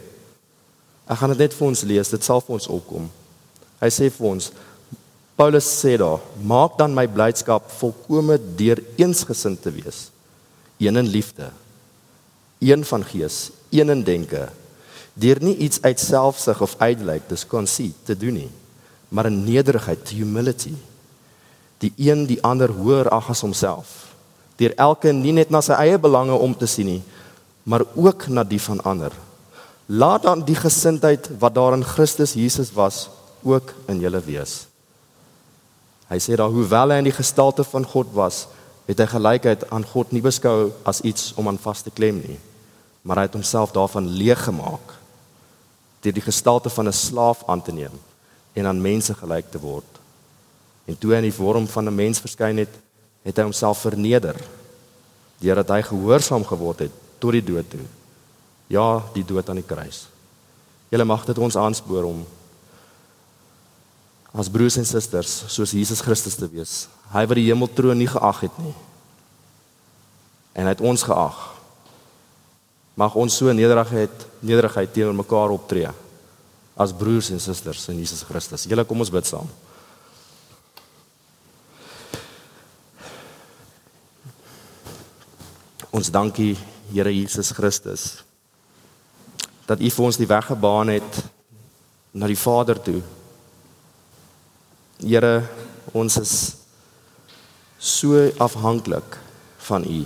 Ek 1.09 1.17
gaan 1.17 1.33
dit 1.33 1.41
net 1.41 1.55
vir 1.57 1.67
ons 1.71 1.83
lees, 1.89 2.11
dit 2.13 2.25
sal 2.25 2.43
vir 2.45 2.55
ons 2.59 2.69
opkom. 2.69 3.07
Hy 3.81 3.89
sê 3.93 4.11
vir 4.13 4.27
ons 4.29 4.51
Paulus 5.39 5.67
sê 5.71 5.95
daar, 5.95 6.19
maak 6.43 6.75
dan 6.81 6.91
my 6.91 7.05
blydskap 7.07 7.69
volkome 7.79 8.41
deur 8.59 8.81
eensgesind 8.99 9.61
te 9.63 9.71
wees. 9.71 10.09
Een 10.83 10.99
in 10.99 11.07
liefde, 11.07 11.53
een 12.59 12.83
van 12.85 13.05
gees, 13.07 13.53
een 13.71 13.91
in 13.95 14.03
denke. 14.03 14.49
Deur 15.15 15.39
nie 15.43 15.55
iets 15.63 15.79
uit 15.83 16.01
selfsug 16.01 16.63
of 16.63 16.75
uitlyk, 16.83 17.29
dis 17.31 17.47
conceit 17.47 17.95
te 18.07 18.17
doen 18.19 18.35
nie, 18.35 18.51
maar 19.15 19.31
in 19.31 19.45
nederigheid, 19.45 20.11
humility. 20.11 20.75
Die 21.79 21.93
een 21.97 22.27
die 22.27 22.41
ander 22.43 22.75
hoër 22.75 23.11
ag 23.15 23.31
as 23.31 23.43
homself. 23.47 23.93
Deur 24.59 24.75
elke 24.75 25.13
nie 25.15 25.37
net 25.37 25.55
na 25.55 25.63
sy 25.63 25.79
eie 25.79 25.99
belange 26.03 26.35
om 26.35 26.57
te 26.59 26.67
sien 26.67 26.91
nie, 26.97 27.03
maar 27.63 27.85
ook 27.95 28.27
na 28.27 28.43
die 28.43 28.61
van 28.63 28.83
ander. 28.83 29.15
Laat 29.87 30.27
dan 30.27 30.43
die 30.43 30.59
gesindheid 30.59 31.31
wat 31.39 31.55
daar 31.55 31.79
in 31.79 31.87
Christus 31.87 32.35
Jesus 32.35 32.75
was 32.75 33.07
ook 33.47 33.71
in 33.87 34.03
julle 34.03 34.23
wees. 34.27 34.68
Hy 36.09 36.19
sê 36.23 36.37
daar 36.37 36.53
hoewel 36.53 36.93
hy 36.93 37.03
in 37.03 37.11
die 37.11 37.17
gestalte 37.17 37.65
van 37.69 37.85
God 37.85 38.13
was, 38.17 38.47
het 38.89 39.01
hy 39.03 39.07
gelykheid 39.11 39.67
aan 39.75 39.85
God 39.85 40.13
nie 40.13 40.25
beskou 40.25 40.71
as 40.89 41.03
iets 41.05 41.35
om 41.37 41.49
aan 41.51 41.61
vas 41.61 41.83
te 41.85 41.93
klem 41.93 42.23
nie, 42.25 42.39
maar 43.05 43.21
hy 43.21 43.27
het 43.29 43.37
homself 43.37 43.75
daarvan 43.77 44.09
leeg 44.21 44.41
gemaak 44.49 44.97
deur 45.99 46.15
die 46.15 46.23
gestalte 46.23 46.71
van 46.71 46.87
'n 46.89 46.95
slaaf 46.95 47.43
aan 47.51 47.63
te 47.63 47.73
neem 47.73 47.93
en 48.55 48.67
aan 48.67 48.81
mense 48.81 49.15
gelyk 49.15 49.51
te 49.51 49.59
word. 49.59 49.99
En 50.87 50.99
toe 50.99 51.11
hy 51.11 51.17
in 51.17 51.31
die 51.31 51.41
vorm 51.41 51.67
van 51.67 51.89
'n 51.89 51.95
mens 51.95 52.21
verskyn 52.21 52.57
het, 52.59 52.73
het 53.23 53.37
hy 53.37 53.43
homself 53.43 53.79
verneder 53.79 54.37
deurdat 55.41 55.69
hy 55.69 55.83
gehoorsaam 55.83 56.45
geword 56.45 56.79
het 56.79 56.93
tot 57.19 57.33
die 57.33 57.45
dood 57.45 57.71
toe 57.71 57.87
Ja, 58.69 59.03
die 59.15 59.25
dood 59.25 59.49
aan 59.49 59.63
die 59.63 59.67
kruis. 59.67 60.07
Julle 60.93 61.05
mag 61.09 61.25
dit 61.25 61.39
ons 61.41 61.57
aanspoor 61.57 62.05
om 62.05 62.27
as 64.33 64.51
broers 64.53 64.77
en 64.77 64.87
susters 64.87 65.45
soos 65.49 65.73
Jesus 65.73 66.03
Christus 66.05 66.37
te 66.37 66.49
wees. 66.51 66.87
Hy 67.13 67.25
wat 67.25 67.39
die 67.39 67.49
hemeltroon 67.49 67.99
nie 67.99 68.11
geag 68.11 68.43
het 68.45 68.59
nie. 68.61 68.75
En 70.59 70.67
hy 70.67 70.75
het 70.75 70.85
ons 70.85 71.07
geag 71.07 71.59
Mag 72.99 73.15
ons 73.15 73.31
so 73.31 73.53
nederigheid 73.55 74.25
nederigheid 74.43 74.91
teenoor 74.91 75.15
mekaar 75.15 75.53
optree 75.55 75.91
as 76.79 76.95
broers 76.95 77.31
en 77.31 77.41
susters 77.43 77.85
in 77.91 77.99
Jesus 77.99 78.25
Christus. 78.27 78.67
Julle 78.71 78.85
kom 78.87 79.03
ons 79.03 79.11
bid 79.11 79.27
saam. 79.27 79.47
Ons 85.95 86.11
dankie 86.11 86.57
Here 86.89 87.13
Jesus 87.13 87.53
Christus 87.55 88.25
dat 89.69 89.83
U 89.85 89.91
vir 89.93 90.07
ons 90.07 90.19
die 90.19 90.27
weg 90.27 90.47
gebaan 90.49 90.91
het 90.95 91.19
na 92.17 92.27
die 92.31 92.39
Vader 92.41 92.79
toe. 92.81 93.03
Here, 94.99 95.47
ons 95.95 96.17
is 96.19 96.33
so 97.79 98.19
afhanklik 98.43 99.15
van 99.69 99.87
U. 99.87 100.03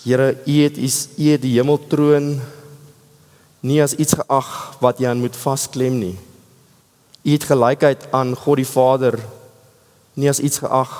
Here, 0.00 0.32
U 0.48 0.54
het 0.64 0.78
U 0.80 1.26
het 1.28 1.42
die 1.44 1.52
hemeltroon 1.58 2.40
nie 3.60 3.82
as 3.84 3.92
iets 4.00 4.16
geag 4.16 4.80
wat 4.80 5.02
jy 5.02 5.10
aan 5.12 5.20
moet 5.20 5.36
vasklem 5.36 6.00
nie. 6.00 6.16
U 7.20 7.30
het 7.36 7.44
gelykheid 7.44 8.08
aan 8.16 8.32
God 8.32 8.62
die 8.62 8.70
Vader 8.72 9.20
nie 10.16 10.32
as 10.32 10.40
iets 10.40 10.64
geag 10.64 10.96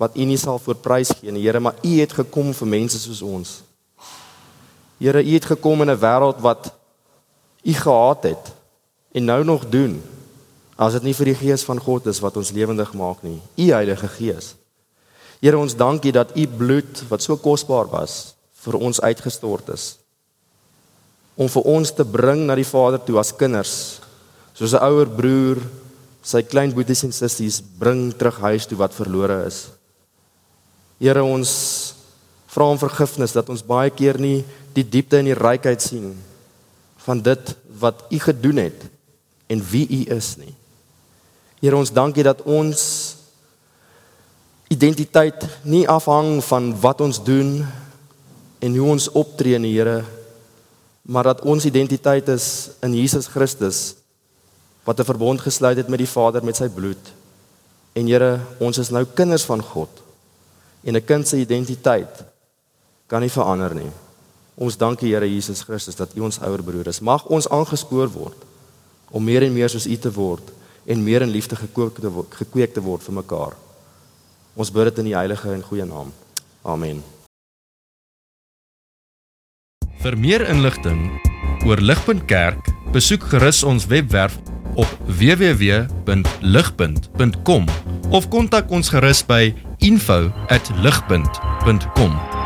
wat 0.00 0.16
U 0.16 0.24
nie 0.24 0.40
sal 0.40 0.56
voorprys 0.62 1.12
gee 1.20 1.34
nie, 1.34 1.44
Here, 1.44 1.60
maar 1.60 1.76
U 1.84 1.94
het 2.00 2.16
gekom 2.16 2.54
vir 2.56 2.76
mense 2.80 2.96
soos 2.96 3.20
ons. 3.20 3.58
Here, 4.96 5.20
U 5.20 5.32
het 5.36 5.52
gekom 5.52 5.84
in 5.84 5.92
'n 5.92 6.00
wêreld 6.00 6.40
wat 6.40 6.72
U 7.60 7.72
gehaat 7.76 8.22
het 8.22 8.54
en 9.12 9.24
nou 9.24 9.44
nog 9.44 9.68
doen. 9.68 10.00
As 10.78 10.94
dit 10.94 11.08
nie 11.08 11.16
vir 11.18 11.32
die 11.32 11.38
Gees 11.40 11.64
van 11.66 11.80
God 11.82 12.06
is 12.06 12.20
wat 12.22 12.36
ons 12.38 12.52
lewendig 12.54 12.92
maak 12.94 13.24
nie, 13.26 13.40
U 13.58 13.64
Heilige 13.74 14.08
Gees. 14.14 14.52
Here, 15.42 15.58
ons 15.58 15.74
dankie 15.74 16.12
dat 16.14 16.36
U 16.38 16.44
bloed 16.46 17.02
wat 17.10 17.22
so 17.22 17.36
kosbaar 17.36 17.90
was 17.90 18.36
vir 18.62 18.78
ons 18.78 19.00
uitgestort 19.02 19.74
is 19.74 19.96
om 21.38 21.46
vir 21.46 21.66
ons 21.70 21.92
te 21.94 22.02
bring 22.02 22.40
na 22.48 22.56
die 22.58 22.66
Vader 22.66 22.98
toe 22.98 23.20
as 23.20 23.30
kinders. 23.30 24.00
Soos 24.58 24.74
'n 24.74 24.82
ouer 24.82 25.06
broer 25.06 25.62
sy 26.22 26.42
klein 26.42 26.74
boeties 26.74 27.04
en 27.06 27.12
sissies 27.12 27.60
bring 27.62 28.10
terug 28.10 28.40
huis 28.42 28.66
toe 28.66 28.76
wat 28.76 28.92
verlore 28.92 29.46
is. 29.46 29.70
Here 30.98 31.22
ons 31.22 31.94
vra 32.50 32.66
om 32.72 32.78
vergifnis 32.78 33.32
dat 33.32 33.48
ons 33.48 33.62
baie 33.62 33.90
keer 33.90 34.18
nie 34.18 34.44
die 34.74 34.82
diepte 34.82 35.18
en 35.18 35.30
die 35.30 35.38
rykheid 35.38 35.80
sien 35.82 36.16
van 37.06 37.22
dit 37.22 37.54
wat 37.78 38.02
u 38.10 38.18
gedoen 38.18 38.56
het 38.66 38.90
en 39.46 39.62
wie 39.70 39.86
u 39.86 40.00
is 40.10 40.36
nie. 40.42 40.57
Here 41.58 41.76
ons 41.76 41.90
dankie 41.90 42.22
dat 42.22 42.44
ons 42.46 42.80
identiteit 44.70 45.42
nie 45.66 45.86
afhang 45.90 46.38
van 46.44 46.70
wat 46.78 47.00
ons 47.02 47.18
doen 47.24 47.64
en 48.62 48.76
hoe 48.76 48.90
ons 48.94 49.08
optree 49.18 49.58
nie, 49.58 49.74
Here, 49.74 50.04
maar 51.08 51.32
dat 51.32 51.40
ons 51.42 51.64
identiteit 51.64 52.28
is 52.28 52.70
in 52.84 52.94
Jesus 52.94 53.26
Christus 53.32 53.96
wat 54.84 55.00
'n 55.00 55.08
verbond 55.08 55.40
gesluit 55.40 55.76
het 55.76 55.88
met 55.88 55.98
die 55.98 56.08
Vader 56.08 56.44
met 56.44 56.56
sy 56.56 56.68
bloed. 56.68 57.12
En 57.94 58.06
Here, 58.06 58.40
ons 58.60 58.78
is 58.78 58.90
nou 58.90 59.04
kinders 59.04 59.44
van 59.44 59.62
God 59.62 59.88
en 60.84 60.94
'n 60.94 61.04
kind 61.04 61.28
se 61.28 61.36
identiteit 61.36 62.24
kan 63.06 63.20
nie 63.20 63.30
verander 63.30 63.74
nie. 63.74 63.90
Ons 64.54 64.76
dank 64.76 65.00
die 65.00 65.14
Here 65.14 65.26
Jesus 65.26 65.62
Christus 65.62 65.96
dat 65.96 66.14
U 66.14 66.20
ons 66.20 66.38
ouer 66.38 66.62
broer 66.62 66.86
is. 66.86 67.00
Mag 67.00 67.26
ons 67.26 67.48
aangespoor 67.48 68.08
word 68.08 68.36
om 69.10 69.24
meer 69.24 69.42
en 69.42 69.52
meer 69.52 69.68
soos 69.68 69.86
U 69.86 69.96
te 69.96 70.12
word 70.12 70.57
en 70.88 71.04
meer 71.04 71.22
in 71.22 71.30
liefde 71.30 71.56
gekook 71.56 72.00
te 72.00 72.10
word, 72.10 72.34
gekweek 72.40 72.72
te 72.74 72.80
word 72.80 73.02
vir 73.04 73.14
mekaar. 73.20 73.52
Ons 74.58 74.72
bid 74.74 74.84
dit 74.90 74.98
in 75.04 75.08
die 75.12 75.16
heilige 75.16 75.52
en 75.52 75.62
goeie 75.62 75.84
naam. 75.86 76.12
Amen. 76.64 77.02
Vir 80.02 80.18
meer 80.18 80.48
inligting 80.48 81.20
oor 81.66 81.80
Ligpunt 81.82 82.24
Kerk, 82.30 82.68
besoek 82.94 83.22
gerus 83.32 83.62
ons 83.66 83.86
webwerf 83.90 84.38
op 84.78 84.86
www.ligpunt.com 85.04 87.64
of 88.14 88.28
kontak 88.32 88.70
ons 88.70 88.88
gerus 88.94 89.26
by 89.26 89.54
info@ligpunt.com 89.84 92.37